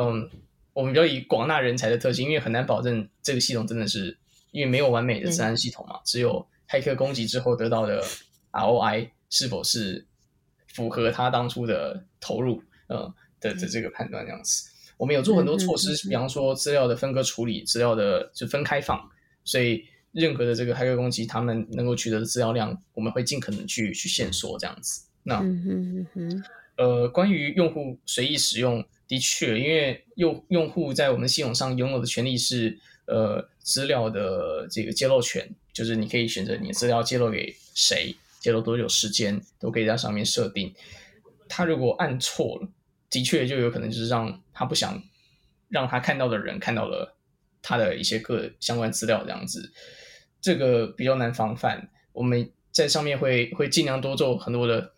[0.00, 0.30] 嗯，
[0.72, 4.16] 我们比较以广纳人才的特性，因为很难保证这个系统真的是
[4.50, 8.04] 因为没有完美的治安系统嘛，只有骇客攻击之后得到的
[8.52, 10.06] ROI 是否是
[10.68, 14.68] 符合他当初的投入，呃的的这个判断这样子。
[14.96, 19.00] 我们有做很多措施，比方说资料的分割处理，资料的就分开放，
[19.44, 25.02] 所以任何的这个黑客攻击，他们能够取得的资料量，我们会尽可能去去限缩这样子。
[25.22, 25.44] 那
[26.76, 38.14] 呃，关于用户随意使用，的确，因为用用户在我们系统上拥有的权利是呃资料的这个揭露权，就是你可以选择你的资料揭露给谁。
[38.40, 40.72] 揭露多久时间都可以在上面设定。
[41.48, 42.68] 他如果按错了，
[43.10, 45.02] 的确就有可能就是让他不想
[45.68, 47.16] 让他看到的人看到了
[47.62, 49.72] 他的一些个相关资料这样子，
[50.40, 51.90] 这个比较难防范。
[52.12, 54.92] 我们在上面会会尽量多做很多的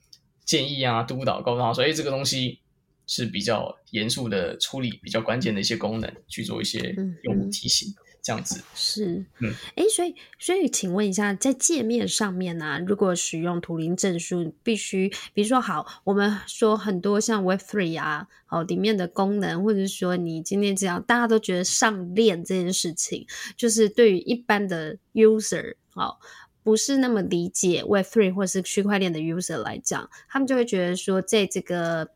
[0.44, 2.61] 建议啊、督导，告诉他说：“哎，这个东西
[3.07, 26.20] 是比较严肃的处理，比较关键的一些功能，去做一些用户提醒。”这样子是，嗯，哎，所以，所以，请问一下，在界面上面呢、啊，如果使用图灵证书，必须，比如说，好，我们说很多像 Web Three 啊，好，里面的功能，或者是说你今天这样，大家都觉得上链这件事情，就是对于一般的 user，好，
[26.62, 32.11] 不是那么理解 Web Three 或是区块链的 user 来讲，他们就会觉得说，在这个。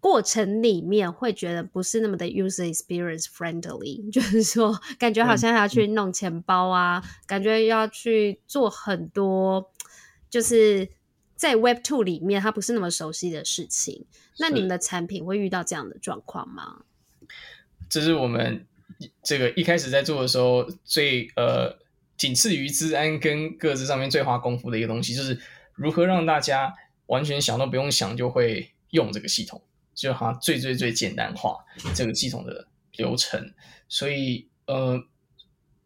[0.00, 9.70] 过程里面会觉得不是那么的 user experience friendly， 就是说感觉好像要去弄钱包啊，嗯、感觉要去做很多，
[10.30, 10.88] 就是
[11.36, 14.06] 在 Web Two 里面它不是那么熟悉的事情。
[14.38, 16.82] 那你们的产品会遇到这样的状况吗？
[17.90, 18.66] 这是我们
[19.22, 21.78] 这个一开始在做的时候最呃
[22.16, 25.38] 仅次于资安跟各自上面最花功夫的一个东西，就是
[25.74, 26.72] 如何让大家
[27.06, 29.60] 完全想都不用想就会用这个系统。
[30.00, 31.58] 就好像最最最简单化
[31.94, 33.52] 这个系统的流程，
[33.86, 34.98] 所以呃，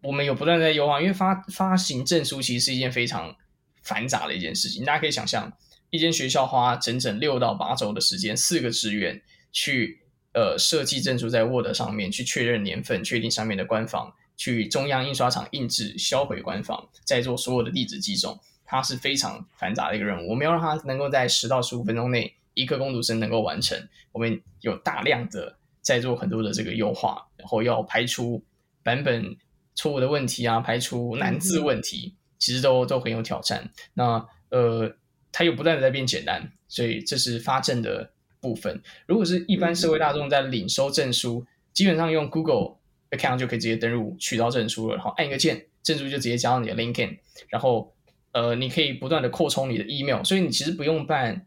[0.00, 1.00] 我们有不断在优化。
[1.00, 3.34] 因为发发行证书其实是一件非常
[3.82, 5.52] 繁杂的一件事情，大家可以想象，
[5.90, 10.00] 一间学校花整整六到八周的时间，四个职员去
[10.32, 20.30] 呃设计证书在 Word 上面，去确认年份，确定上面的官方，去中央印刷厂印制，销毁官方，再做所有的地址寄送，它是非常繁杂的一个任务。
[20.30, 22.32] 我们要让它能够在十到十五分钟内。
[22.54, 23.76] 一个工读生能够完成，
[24.12, 28.42] 我们有大量的在做很多的这个优化，然后要排除
[28.82, 29.36] 版本
[29.74, 33.68] 错误的问题啊，排除难字问题，其实都都很有挑战。
[33.92, 34.96] 那呃，
[35.32, 38.80] 它又不断的在变简单，所以这是发证的部分。
[39.06, 42.76] 如果是一般社会大众在领收证书，基本上用 Google
[43.10, 47.92] account 就可以直接登录取到证书了，然后按一个键，证书就直接加到你的 LinkedIn，然后
[48.32, 51.46] 呃，你可以不断的扩充你的 email，所以你其实不用办。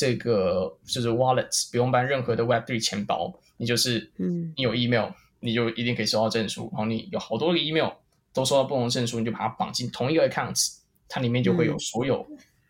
[0.00, 5.10] 这个就是 wallets，不用办任何的 Web3 钱包，你就是，嗯，你有 email，
[5.40, 6.70] 你就一定可以收到证书。
[6.72, 7.90] 然后你有好多个 email
[8.32, 10.72] 都收到不同的证书，你就把它绑进同一个 account，
[11.06, 12.26] 它里面就会有所有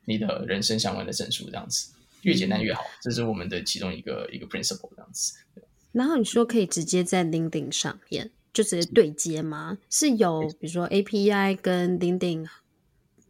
[0.06, 2.82] 你的人生相关的证书，这样子越简单越好。
[3.00, 5.34] 这是我们的其中一个一个 principle，这样子。
[5.92, 9.78] 然后你说可以直接在 LinkedIn 上面就直接对接吗？
[9.88, 12.48] 是有比如说 API 跟 LinkedIn。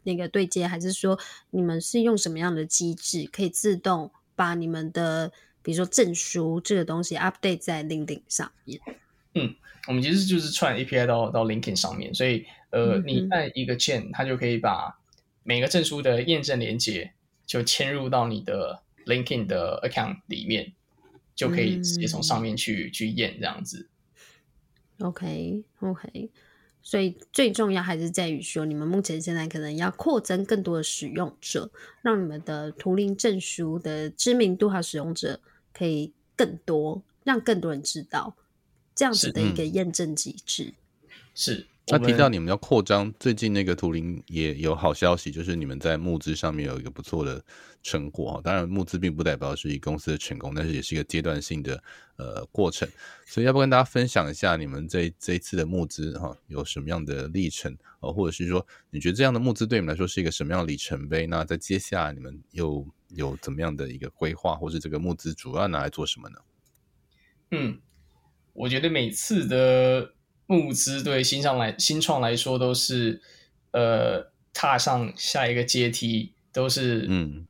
[0.03, 1.19] 那个对接，还是说
[1.51, 5.31] 你们是用什么样的机制，可以自动把你们的，
[5.63, 8.81] 比如说证书这个东西 update 在 LinkedIn 上面？
[9.35, 9.55] 嗯，
[9.87, 14.99] 我们其实就是串 API 到到 LinkedIn 上面，所以呃，嗯、你按一个键，它就可以把
[15.43, 17.13] 每个证书的验证连接
[17.47, 20.73] 就嵌入到你的 LinkedIn 的 account 里面，
[21.35, 23.89] 就可以直接从上面去、嗯、去验这样子。
[24.99, 26.31] OK OK。
[26.91, 31.71] 所以最重要还是在于说，你们目前现在可能要扩增更多的使用者，
[32.03, 35.39] 让你们的图灵证书的知名度和使用者
[35.73, 38.35] 可以更多，让更多人知道
[38.93, 40.75] 这样子的一个验证机制。
[41.33, 41.53] 是。
[41.53, 47.45] 是那提到你们要扩张，最近那个图灵也有好消息，就是你们在募资上面有一个不错的
[47.83, 48.41] 成果。
[48.45, 51.83] 当然，募资并不代表是一个公司的成功，但是也是一个阶段性的
[52.17, 52.89] 呃过程。
[53.27, 61.27] 所以，要不跟大家分享一下你们这这一次的募资哈，有什么样的历程哦，或者是说你觉得这样的募资对你们来说是一个什么样的里程碑？
[61.27, 66.39] 那在接下来你们又有怎么样的一个规划，或是这个募资主要拿来做什么呢？
[67.51, 67.81] 嗯，
[68.53, 70.15] 我觉得每次的。
[70.51, 73.23] 募资对新上来新创来说都是，
[73.71, 77.47] 呃，踏上下一个阶梯，都是嗯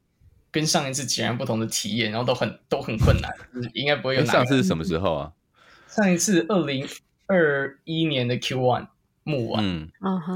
[0.51, 3.33] 跟上一次截然不同的体验，然后都很都很困难，
[3.73, 4.25] 应该不会有。
[4.27, 5.33] 上次是什么时候啊？
[5.89, 6.87] 上一次二零
[7.27, 8.89] 二一年的 Q one
[9.25, 9.91] 募完，嗯，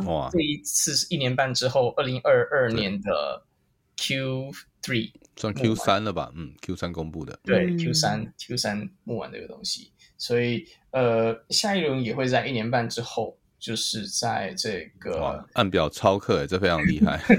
[0.07, 3.43] 哇，这一次是一年半之后，二零二二年的
[3.99, 6.33] Q three 算 Q 三了吧？
[6.35, 13.37] 嗯，Q 三公布的，对，Q 三 Q 三募完这个东西，所以呃，下一轮也会在一年半之后。
[13.57, 17.19] 就是在这个按表操课，这非常厉害。
[17.27, 17.39] 对，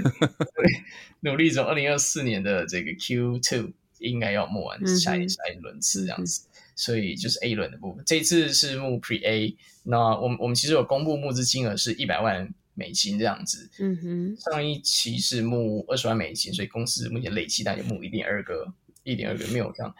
[1.20, 8.02] 努力走二零二四年的这个 Q two 应该要募完下一下一轮次这样子，嗯、所以就是 A 轮的部分。
[8.04, 13.70] 这次是募 Pre A，那我们我们其实有公布募资金额是一百万美金这样子。
[13.78, 18.66] 嗯哼，上一期是募二十万美金，所以公司目前累计大概募一点二个
[19.04, 19.94] 一点二个 mil 这样，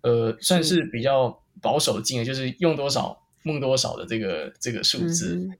[0.00, 5.36] 呃，算是比较保守的金额，就是用多少梦多少的这个这个数字。
[5.36, 5.58] 嗯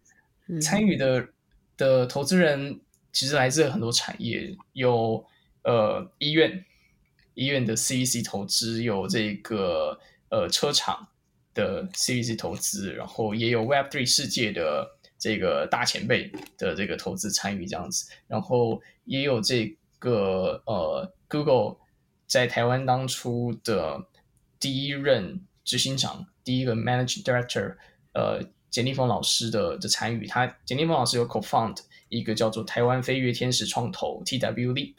[0.62, 1.28] 参与的
[1.76, 2.80] 的投资人
[3.12, 5.22] 其实来自很多产业，有
[5.62, 6.64] 呃医院，
[7.34, 11.06] 医院的 CVC 投资，有这个呃车厂
[11.52, 21.76] 的 CVC 投资，然后也有 Web Three 世界的这个大前辈的这个投资参与这样子，然后也有这个呃 Google
[22.26, 24.02] 在台湾当初的
[24.58, 27.76] 第一任执行长，第一个 Managing Director，
[28.14, 28.48] 呃。
[28.70, 31.74] 简立峰老师的的参与，他简立峰老师有 co-found
[32.10, 34.94] 一个叫做台湾飞跃天使创投 TW Leap，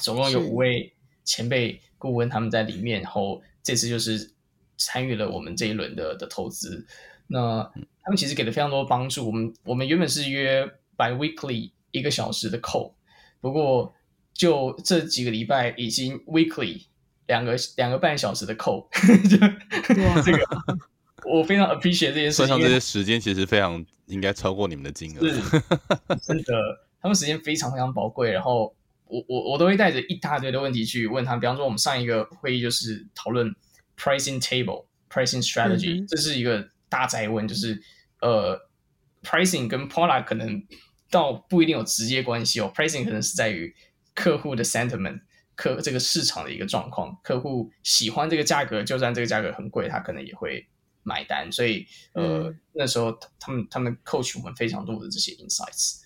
[0.00, 4.30] 总共有五位前辈顾问他们在里面，然后这次就是
[4.76, 6.86] 参与了我们这一轮的的投资。
[7.26, 7.68] 那
[8.04, 9.26] 他们其实给了非常多帮助。
[9.26, 10.64] 我们我们原本是约
[10.96, 12.92] bi-weekly 一个小时的 call，
[13.40, 13.92] 不过
[14.32, 16.84] 就这几个礼拜已经 weekly
[17.26, 18.86] 两个两个半小时的 call，
[19.28, 19.36] 就
[20.22, 20.46] 这个。
[21.26, 22.46] 我非常 appreciate 这件事情。
[22.46, 25.26] 算上这些时间，其实非常应该超过你们的金额。
[25.26, 25.40] 是，
[26.22, 26.52] 真的，
[27.00, 28.30] 他们时间非常非常宝贵。
[28.30, 31.34] 然后我我我都会带着一大堆的问题去问他。
[31.36, 33.50] 比方说，我们上一个会议就是讨论
[33.98, 37.82] pricing table、pricing strategy，嗯、这是一个大哉问，就是
[38.20, 38.60] 呃
[39.22, 40.62] ，pricing 跟 product 可能
[41.10, 42.70] 倒不一定有直接关系哦。
[42.76, 43.74] pricing 可能是在于
[44.14, 45.20] 客户的 sentiment，
[45.56, 50.66] 客这个市场的一个状况，客户喜欢这个价格，就算这个价格很贵，他可能也会。
[51.06, 55.98] 买单，所以呃，嗯、那时候他们他们 coach 我们非常多的这些 insights。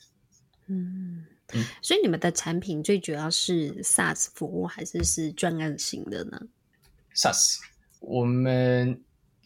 [0.67, 6.41] 嗯，嗯，所以你们的产品最主要是 SaaS 服务还是是专案型的呢
[7.15, 7.59] ？SaaS，
[8.01, 9.01] 我们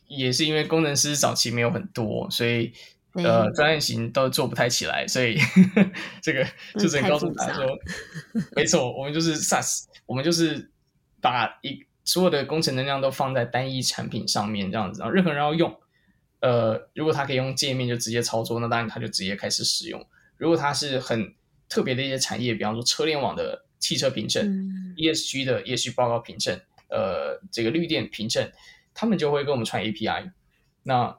[0.07, 2.73] 也是因为工程师早期没有很多，所以、嗯、
[3.15, 6.45] 呃，专案型都做不太起来，所以呵 呵这个
[6.75, 7.67] 就只能告诉大家说，
[8.57, 10.71] 没错，我们就是 SaaS，我们就是
[11.21, 11.85] 把一。
[12.05, 15.73] 所有的工程能量都放在单一产品上面，这样子，然后任何人要用，
[16.41, 20.05] 呃，如果他可以用界面就直接操作，那当然他就直接开始使用。
[20.37, 21.33] 如果他是很
[21.69, 28.51] 特别的一些产业，比方说车联网的汽车凭证、嗯、ESG 的 ESG 报告凭证，呃，这个绿电凭证，
[28.93, 30.33] 他们就会跟我们传 API。
[30.83, 31.17] 那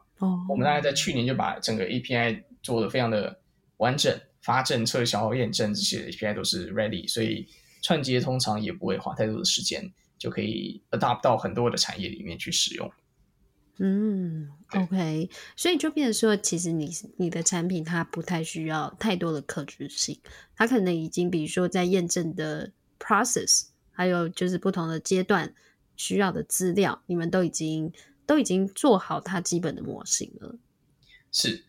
[0.50, 3.40] 我们大概在去年就把整个 API 做的非常的
[3.78, 7.48] 完整，发证、撤销、验证这些 API 都是 ready，所以
[7.82, 9.92] 串接通常也不会花太多的时间。
[10.20, 12.90] 就可以 adopt 到很多的产业里面去使用。
[13.80, 20.18] 嗯，OK，所以就变成说，其实你你的产品它不太需要太多的可执性，
[20.56, 25.54] 它可能已经比如说在验证的 process，还有就是不同的阶段
[25.98, 27.92] 需要的资料，你们都已经
[28.26, 30.56] 都已经做好它基本的模型了。
[31.32, 31.66] 是，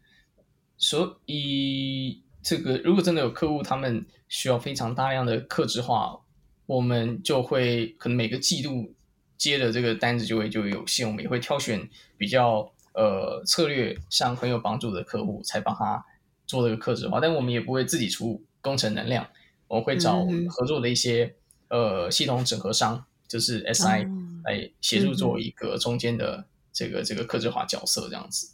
[0.77, 6.21] 所以这个如果真的有客户，他们需要非常大量的客制化。
[6.67, 8.95] 我们就会可能每个季度
[9.37, 11.87] 接的这个单子就会就有限，我们也会挑选
[12.17, 16.03] 比较呃策略上很有帮助的客户，才帮他
[16.47, 17.21] 做这个客制化。
[17.21, 19.29] 但我们也不会自己出工程能量，
[19.69, 21.37] 我们会找合作的一些、
[21.69, 24.09] 嗯、呃系统整合商，就是 SI
[24.45, 28.51] 来协助做一个中间的这个、嗯、这个客制化角色这样子。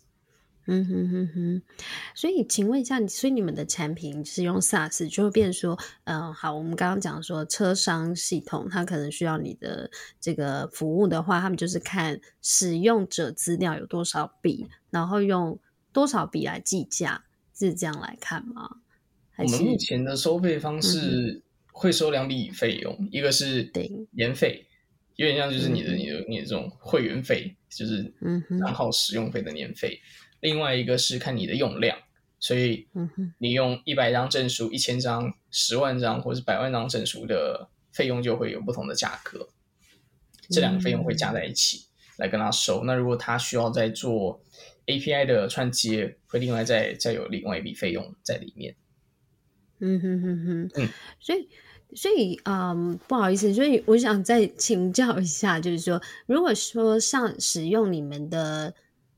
[0.67, 1.63] 嗯哼哼哼，
[2.15, 15.59] 所以请问一下，所以你们的产品是用 SaaS，就会变说，嗯、呃，好，我们刚刚讲说车商系统，它可能需要你的这个服务的话，他们就是看使用者资料有多少笔，然后用
[15.93, 18.77] 多少笔来计价，是这样来看吗？
[19.39, 23.73] 我们目前的收费方式会收两笔费用，嗯、一个是
[24.13, 24.67] 年费，
[25.21, 28.11] 有点像就是你的、嗯、你的你的这种会员费，就是
[28.59, 30.01] 账号使用费的年费。
[30.41, 31.99] 另外一个是看你的用量，
[32.39, 32.89] 所以
[33.37, 39.47] 你用一百张证书、一千张、十万张或者是百万张证书的费用就会有不同的价格，
[40.49, 41.85] 这两个费用会加在一起
[42.17, 42.83] 来跟他收。
[42.85, 44.43] 那如果他需要再做
[44.87, 48.75] API 的串接，会另外再再有另外一笔费用在里面。
[49.81, 50.89] 嗯哼哼哼，嗯，
[51.21, 51.47] 所以
[51.95, 58.75] 所以，嗯，不好意思，所以我想再请教一下，就是说，如果说像使用你们的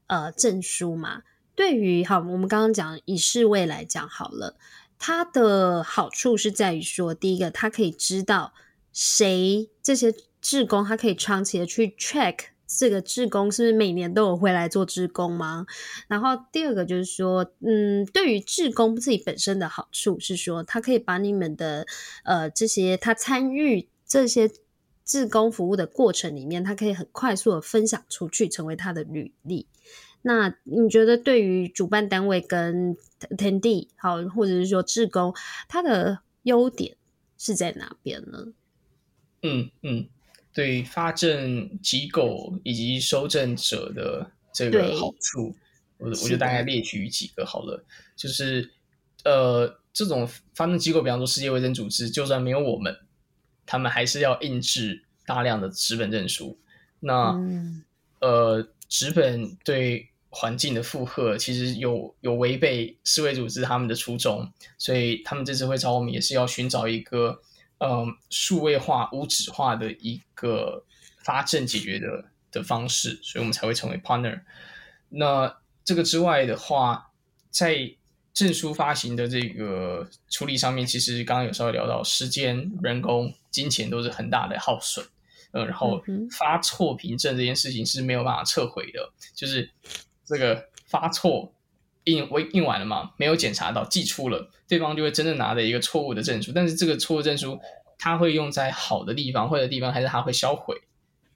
[0.06, 1.22] 呃证书嘛，
[1.54, 4.56] 对于好，我们刚刚讲以世卫来讲好了，
[4.98, 8.54] 它的好处是在于说，第一个，它可以知道
[8.92, 12.51] 谁这些志工，他可以长期的去 check。
[12.78, 15.66] 这个志工是不是每年都有回来做志工吗？
[16.08, 21.86] 然后第二个就是说，嗯，对于志工自己本身的好处是说，他可以把你们的
[22.24, 24.50] 呃这些他参与这些
[25.04, 29.66] 志工服务的过程里面，他可以很快速的分享出去，成为他的履历。
[30.22, 32.96] 那你觉得对于主办单位跟
[33.36, 35.34] 天地好，或者是说志工，
[35.68, 36.96] 他的优点
[37.36, 38.46] 是在哪边呢？
[39.42, 40.06] 嗯嗯。
[40.54, 45.56] 对发证机构以及收证者的这个好处，
[45.96, 47.82] 我我就大概列举几个好了。
[48.14, 48.70] 就是
[49.24, 52.94] 呃，这种发证机构，比方说世界卫生组织，就算没有我们，
[53.64, 56.58] 他们还是要印制大量的纸本证书。
[57.00, 57.82] 那、嗯、
[58.20, 67.40] 呃，纸本对环境的负荷其实有有违背世卫组织他们的初衷，所以他们这次会找我们，也是要寻找一个。
[67.84, 70.84] 嗯，数位化、无纸化的一个
[71.24, 74.40] 发证解决的的方式，所以我们才会成为 partner。
[75.08, 75.52] 那
[75.84, 77.10] 这个之外的话，
[77.50, 77.92] 在
[78.32, 85.04] 证书发行的这个处理上面，其实刚刚有稍微聊到，时间、人工、金钱都是很大的耗损。
[85.50, 89.68] 嗯，然后发错凭证这件事情是没有办法撤回的，就是
[90.24, 91.52] 这个发错。
[92.04, 93.12] 印我印完了嘛？
[93.16, 96.50] 没有检查到，寄出了，对方就会真正拿着一个错误的证书。
[96.52, 97.58] 但是这个错误证书，
[97.98, 100.74] 他会用在好的地方，坏的地方还是他会销毁，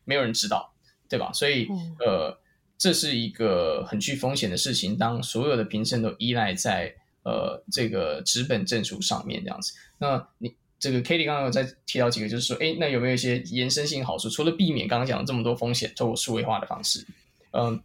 [0.05, 0.73] 没有人知道，
[1.09, 1.33] 对吧？
[1.33, 1.69] 所以，
[2.01, 2.37] 呃，
[2.77, 4.99] 这是一个很具风险的事情。
[4.99, 6.93] 当所有的凭证都依赖在
[7.23, 14.29] 呃这个纸本证书上面这样子，那你这个 Katie 刚刚有在提到几个，就是说，哎，那有没有一些延伸性好处？
[14.29, 17.07] 除了避免刚刚讲的这么多风险，透过数位化的方式，
[17.53, 17.81] 嗯、呃。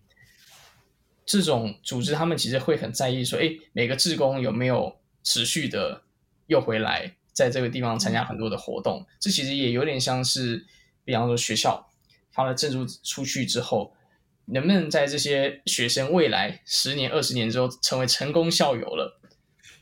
[1.32, 6.02] 这种组织，他们其实会很在意说，哎，每个志工有没有持续的
[6.48, 9.08] 又回来，在这个地方参加很多的活动。
[9.18, 10.66] 这其实也有点像是，
[11.06, 11.90] 比方说学校
[12.32, 13.94] 发了证书出去之后，
[14.48, 19.18] 能不能在这些学生未来十年、二十年之后成为成功校友了，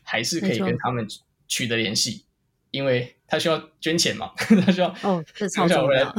[0.04, 1.04] 还是可以跟他们
[1.48, 2.26] 取得联系，
[2.70, 4.30] 因为他需要捐钱嘛，
[4.64, 6.14] 他需要哦，这超重要，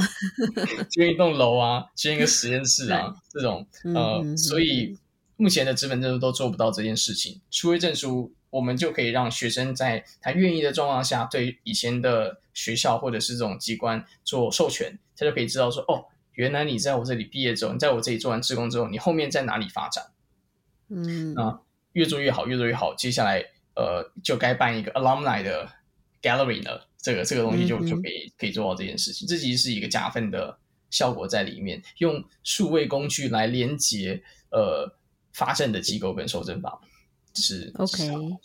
[0.91, 3.65] 捐一栋楼啊， 捐一个实验室啊， 这种
[3.95, 4.97] 呃，嗯、所以。
[5.41, 20.11] 目前的纸本证书都做不到这件事情，数位证书我们就可以让学生在他愿意的状况下，对以前的学校或者是这种机关做授权，他就可以知道说，哦，原来你在我这里毕业之后，你在我这里做完志工之后，你后面在哪里发展？
[20.89, 21.59] 嗯，啊，
[21.93, 22.93] 越做越好，越做越好。
[22.93, 23.43] 接下来，
[23.75, 25.67] 呃，就该办一个 alumni 的
[26.21, 29.27] gallery 了，这个这个东西就就可以可以做到这件事情。
[29.27, 30.59] 这其实是一个加分的
[30.91, 34.21] 效果在里面，用数位工具来连接，
[34.51, 34.95] 呃。
[35.33, 36.79] 发证的机构跟收证方
[37.33, 38.37] 是 OK，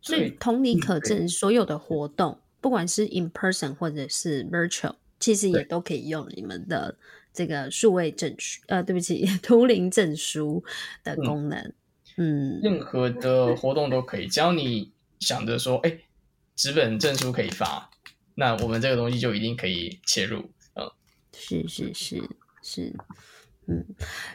[0.00, 6.96] 所以同理可证，所有的活动，嗯、不管是 in person 或者是 virtual，其实也都可以用你们的
[7.32, 10.64] 这个数位证书，呃，对不起，图灵证书
[11.02, 11.58] 的功能。
[12.16, 15.98] 嗯，嗯任何的活动都可以，只要你想着说，哎，
[16.54, 17.90] 纸本证书可以发，
[18.34, 20.50] 那我们这个东西就一定可以切入。
[20.74, 20.90] 嗯，
[21.32, 22.30] 是是是
[22.62, 22.92] 是。
[23.66, 23.82] 嗯，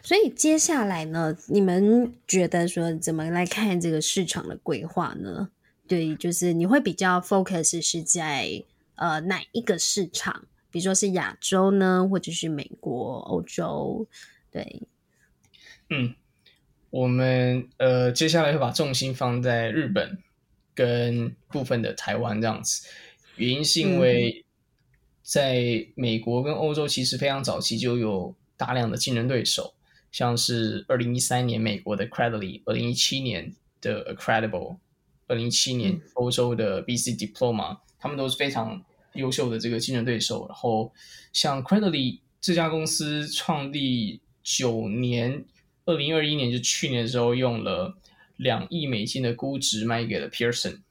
[0.01, 5.49] 所以接下来呢，你们觉得说怎么来看这个市场的规划呢？
[5.87, 8.63] 对，就是你会比较 focus 是在
[8.95, 10.45] 呃哪一个市场？
[10.71, 14.07] 比如说是亚洲呢，或者是美国、欧洲？
[14.51, 14.81] 对，
[15.91, 16.15] 嗯，
[16.89, 20.17] 我们呃接下来会把重心放在日本
[20.73, 22.87] 跟部分的台湾这样子，
[23.35, 24.43] 原因是因为
[25.21, 28.33] 在美国跟欧洲其实非常早期就有。
[28.59, 29.73] 大量的竞争对手，
[30.11, 34.79] 像是二零一三年美国的 Credly，二零一七年的 Accredible，
[35.27, 38.83] 二零一七年欧洲的 BC Diploma，他们都是非常
[39.13, 40.45] 优秀的这个竞争对手。
[40.49, 40.91] 然后
[41.31, 45.45] 像 Credly 这家公司创立九年，
[45.85, 47.97] 二零二一年就去年的时候，用了
[48.35, 50.81] 两亿美金的估值卖给了 Pearson，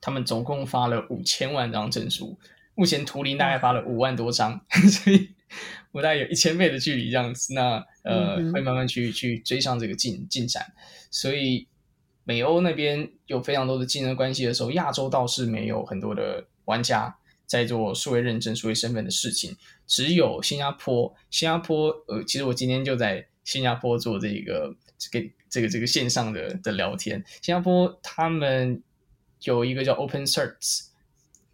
[0.00, 2.38] 他们总共发了五千万张证书，
[2.76, 5.30] 目前图灵大概发了五万多张， 所以。
[5.92, 10.64] 我大概有一千倍的距离这样子，那呃会慢慢去去追上这个进进展，
[11.10, 11.68] 所以
[12.24, 17.14] 美欧那边有非常多的竞争关系的时候，亚洲倒是没有很多的玩家
[17.46, 19.54] 在做数位认证、数位身份的事情，
[19.86, 21.14] 只有新加坡。
[21.30, 27.22] 新加坡呃，其实我今天就在新加坡做这个这个这个这个线上的的聊天。
[27.42, 28.82] 新加坡他们
[29.42, 30.86] 有一个叫 Open Certs，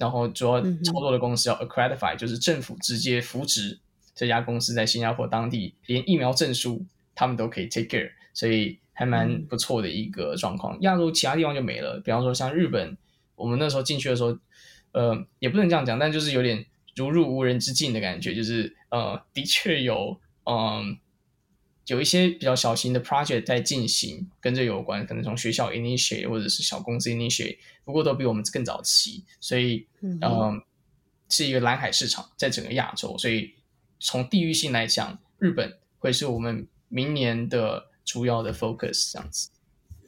[0.01, 3.79] 然后主要操作的公司叫 Accreditify，就是政府直接扶植
[4.15, 6.83] 这家公司在新加坡当地，连疫苗证书
[7.15, 10.77] 他们都可以 take care，所以还蛮不错的一个状况。
[10.81, 12.97] 亚洲其他地方就没了，比方说像日本，
[13.37, 14.37] 我们那时候进去的时候，
[14.93, 16.65] 呃，也不能这样讲，但就是有点
[16.97, 20.57] 如入无人之境的感觉，就是呃，的确有嗯。
[20.57, 20.97] 呃
[21.91, 30.63] 有一些比较小型的 project 在进行，跟这有关，可能从学校 initiate 或者是小公司 initiate，不过都比我们更早期，所以嗯、呃，
[31.29, 33.53] 是一个蓝海市场，在整个亚洲，所以
[33.99, 39.51] 从地域性来讲，日本会是我们明年的主要的 focus 这样子。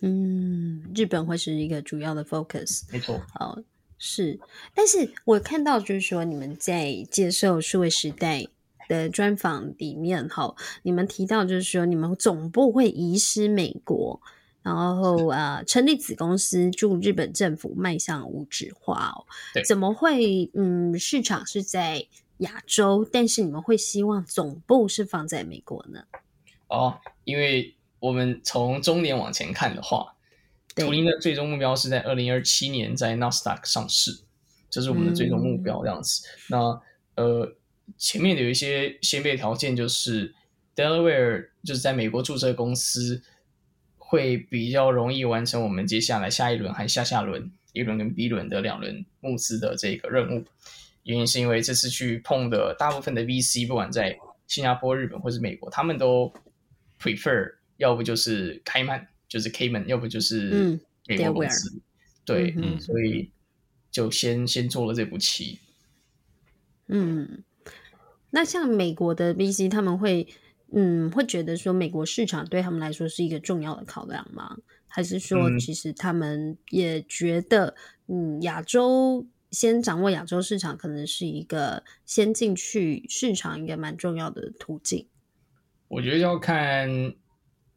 [0.03, 3.21] 嗯，日本会是一个主要的 focus，没错。
[3.35, 3.59] 好，
[3.99, 4.39] 是，
[4.73, 8.47] 但是我看到就是说你们在接受数位时代。
[8.93, 14.21] 的专访里面哈，你们提到就是说，你们总部会移师美国，
[14.63, 19.25] 然后呃，成立子公司助日本政府迈向无纸化哦。
[19.65, 20.51] 怎么会？
[20.53, 22.07] 嗯，市场是在
[22.39, 26.05] 亚洲，但是你们会希望总部是放在美国呢？
[26.69, 30.15] 哦，因为我们从中年往前看的话，
[30.77, 34.21] 图灵的最终目标是在二零二七年在纳斯达克上市，
[34.69, 35.81] 这是我们的最终目标。
[35.83, 37.57] 这样子，嗯、那呃。
[37.97, 40.35] 前面有一些先备条件，就是
[40.75, 43.23] Delaware 就是在美国注册公司
[43.97, 50.45] 会比较容易完成我们接下来下一轮还下下轮一轮跟 B 轮的两轮募资的这个任务。
[51.05, 54.17] 原因是因为这次去碰的大部分的 VC，不管在
[54.47, 56.33] 新加坡、日本或是美国，他们都
[57.01, 61.71] prefer 要不就是开曼，就是 Cayman，要不就是美国公司。
[61.75, 61.81] 嗯、
[62.25, 63.31] 对，嗯、所以
[63.91, 65.59] 就先先做了这步棋。
[66.87, 67.43] 嗯。
[68.35, 70.27] 那像美国的 VC，他们会
[70.73, 74.57] 嗯会觉得说美国市场对他们来说是一个重要的考量吗？
[74.89, 77.75] 还是说其实他们也觉得
[78.09, 85.07] 嗯亚洲先掌握亚洲市场，可能是一个先进去市场一个蛮重要的途径？
[85.89, 86.89] 我觉得要看，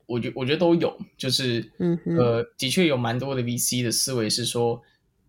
[0.05, 4.81] 我觉我觉得都有，就是嗯哼呃的确有蛮多的 VC 的思维是说，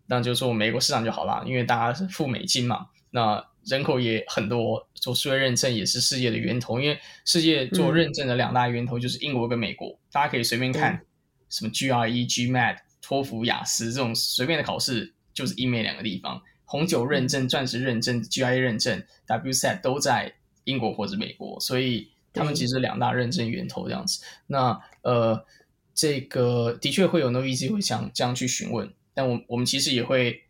[0.05, 3.45] 那就说美国市场就好啦，因为大家是付美金嘛，那。
[3.69, 6.79] 人口也很多，做数位认证也是世界的源头。
[6.79, 11.01] 因为世界做认证的两大源头就是英国跟美国，嗯、大家可以随便看
[11.49, 16.41] 什么 GRE、GMAT、托福、雅思这种随便的考试，就是英美两个地方。
[16.63, 24.23] 红酒认证、钻石认证、GIA 认证、WSET 都在英国或者美国，所以他们其实两大认证源头这样子。
[24.47, 25.45] 那呃，
[25.93, 30.43] 这个的确会有 no VC 会想这样去询问，但我我们其实也会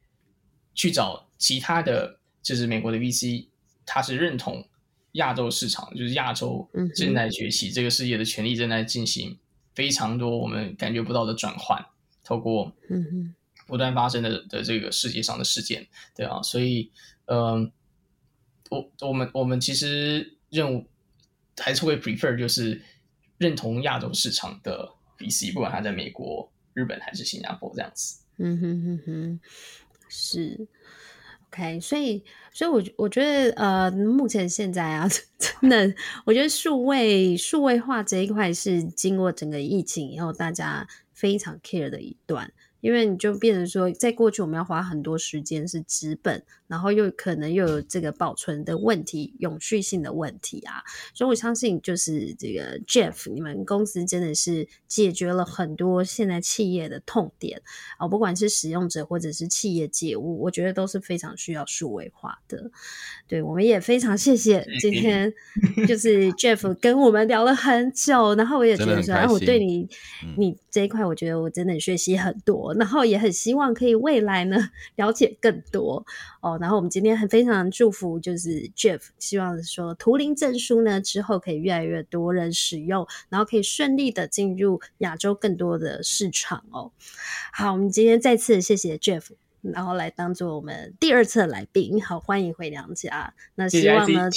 [0.76, 2.20] 去找其他的。
[2.42, 3.48] 就是美国的 VC，
[3.86, 4.68] 他是认同
[5.14, 9.38] 亚洲市场，就是亚洲正在崛起，这个世界的权力正在进行
[9.74, 11.84] 非常多我们感觉不到的转换，
[12.24, 12.72] 透过
[13.66, 16.92] 不断发生的的这个世界上的事件，对啊，所以
[17.26, 17.72] 嗯，
[18.70, 20.88] 我我们我们其实任务
[21.58, 22.82] 还是会 prefer 就是
[23.38, 28.22] 认同亚洲市场的 VC，不管他在美国、日本还是新加坡这样子。
[28.38, 29.40] 嗯哼哼哼，
[30.08, 30.68] 是。
[31.50, 32.24] OK，所以，
[32.54, 35.08] 所以我我觉得，呃，目前现在啊，
[35.40, 35.94] 真的，
[36.26, 42.52] 我觉得数位数位化这一块是经过整个疫情以后，大家非常 care 的一段。
[42.82, 57.62] 因为你就变成说，在过去我们要花很多时间是纸本，然后又可能又有这个保存的问题、永续性的问题啊，所以我相信就是这个 Jeff，你们公司真的是解决了很多现在企业的痛点
[57.98, 62.72] 啊，不管是使用者或者是企业界务，我觉得都是非常需要数位化的。
[63.28, 65.34] 对，我们也非常谢谢今天
[65.88, 69.90] 就是 Jeff 跟我们聊了很久，然后我也觉得说，啊，我对你
[70.38, 72.72] 你这一块，我觉得我真的学习很多。
[72.76, 76.06] 然后也很希望可以未来呢 了解更多
[76.40, 76.56] 哦。
[76.62, 86.92] 然后我们今天很非常祝福，就是 Jeff，希望说图灵证书呢之后可以越来越多人使用，然后可以顺利的进入亚洲更多的市场哦。
[87.52, 89.30] 好，我们今天再次谢谢 Jeff，
[89.62, 93.34] 然后来当做我们第二次来宾，好，欢迎回娘家。
[93.56, 94.30] 那希望呢，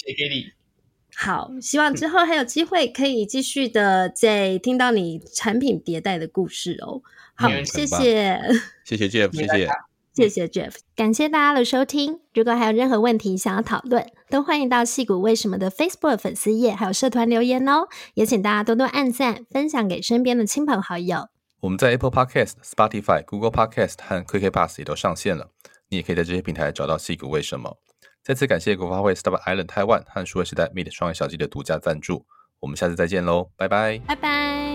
[1.22, 7.02] 好，希望之后还有机会可以继续的再听到你产品迭代的故事哦。
[7.34, 8.40] 好，谢谢，
[8.86, 9.68] 谢谢 Jeff，谢谢，
[10.14, 12.20] 谢谢 Jeff，感谢大家的收听。
[12.32, 17.88] 如果还有任何问题想要讨论，都欢迎到矽谷为什么的 Facebook 粉丝页还有社团留言哦。
[18.14, 21.28] 也请大家多多按赞，分享给身边的亲朋好友。
[21.60, 25.50] 我们在 Apple Podcast、Spotify、Google Podcast 和 KKBOX 也都上线了，
[25.90, 27.76] 你也可以在这些平台找到矽谷为什么。
[28.22, 32.26] 再次感谢国发会 Star Island Taiwan 和数位时代 Meet 创业小记的独家赞助。
[32.60, 34.69] 我们下次再见喽，拜拜，拜拜。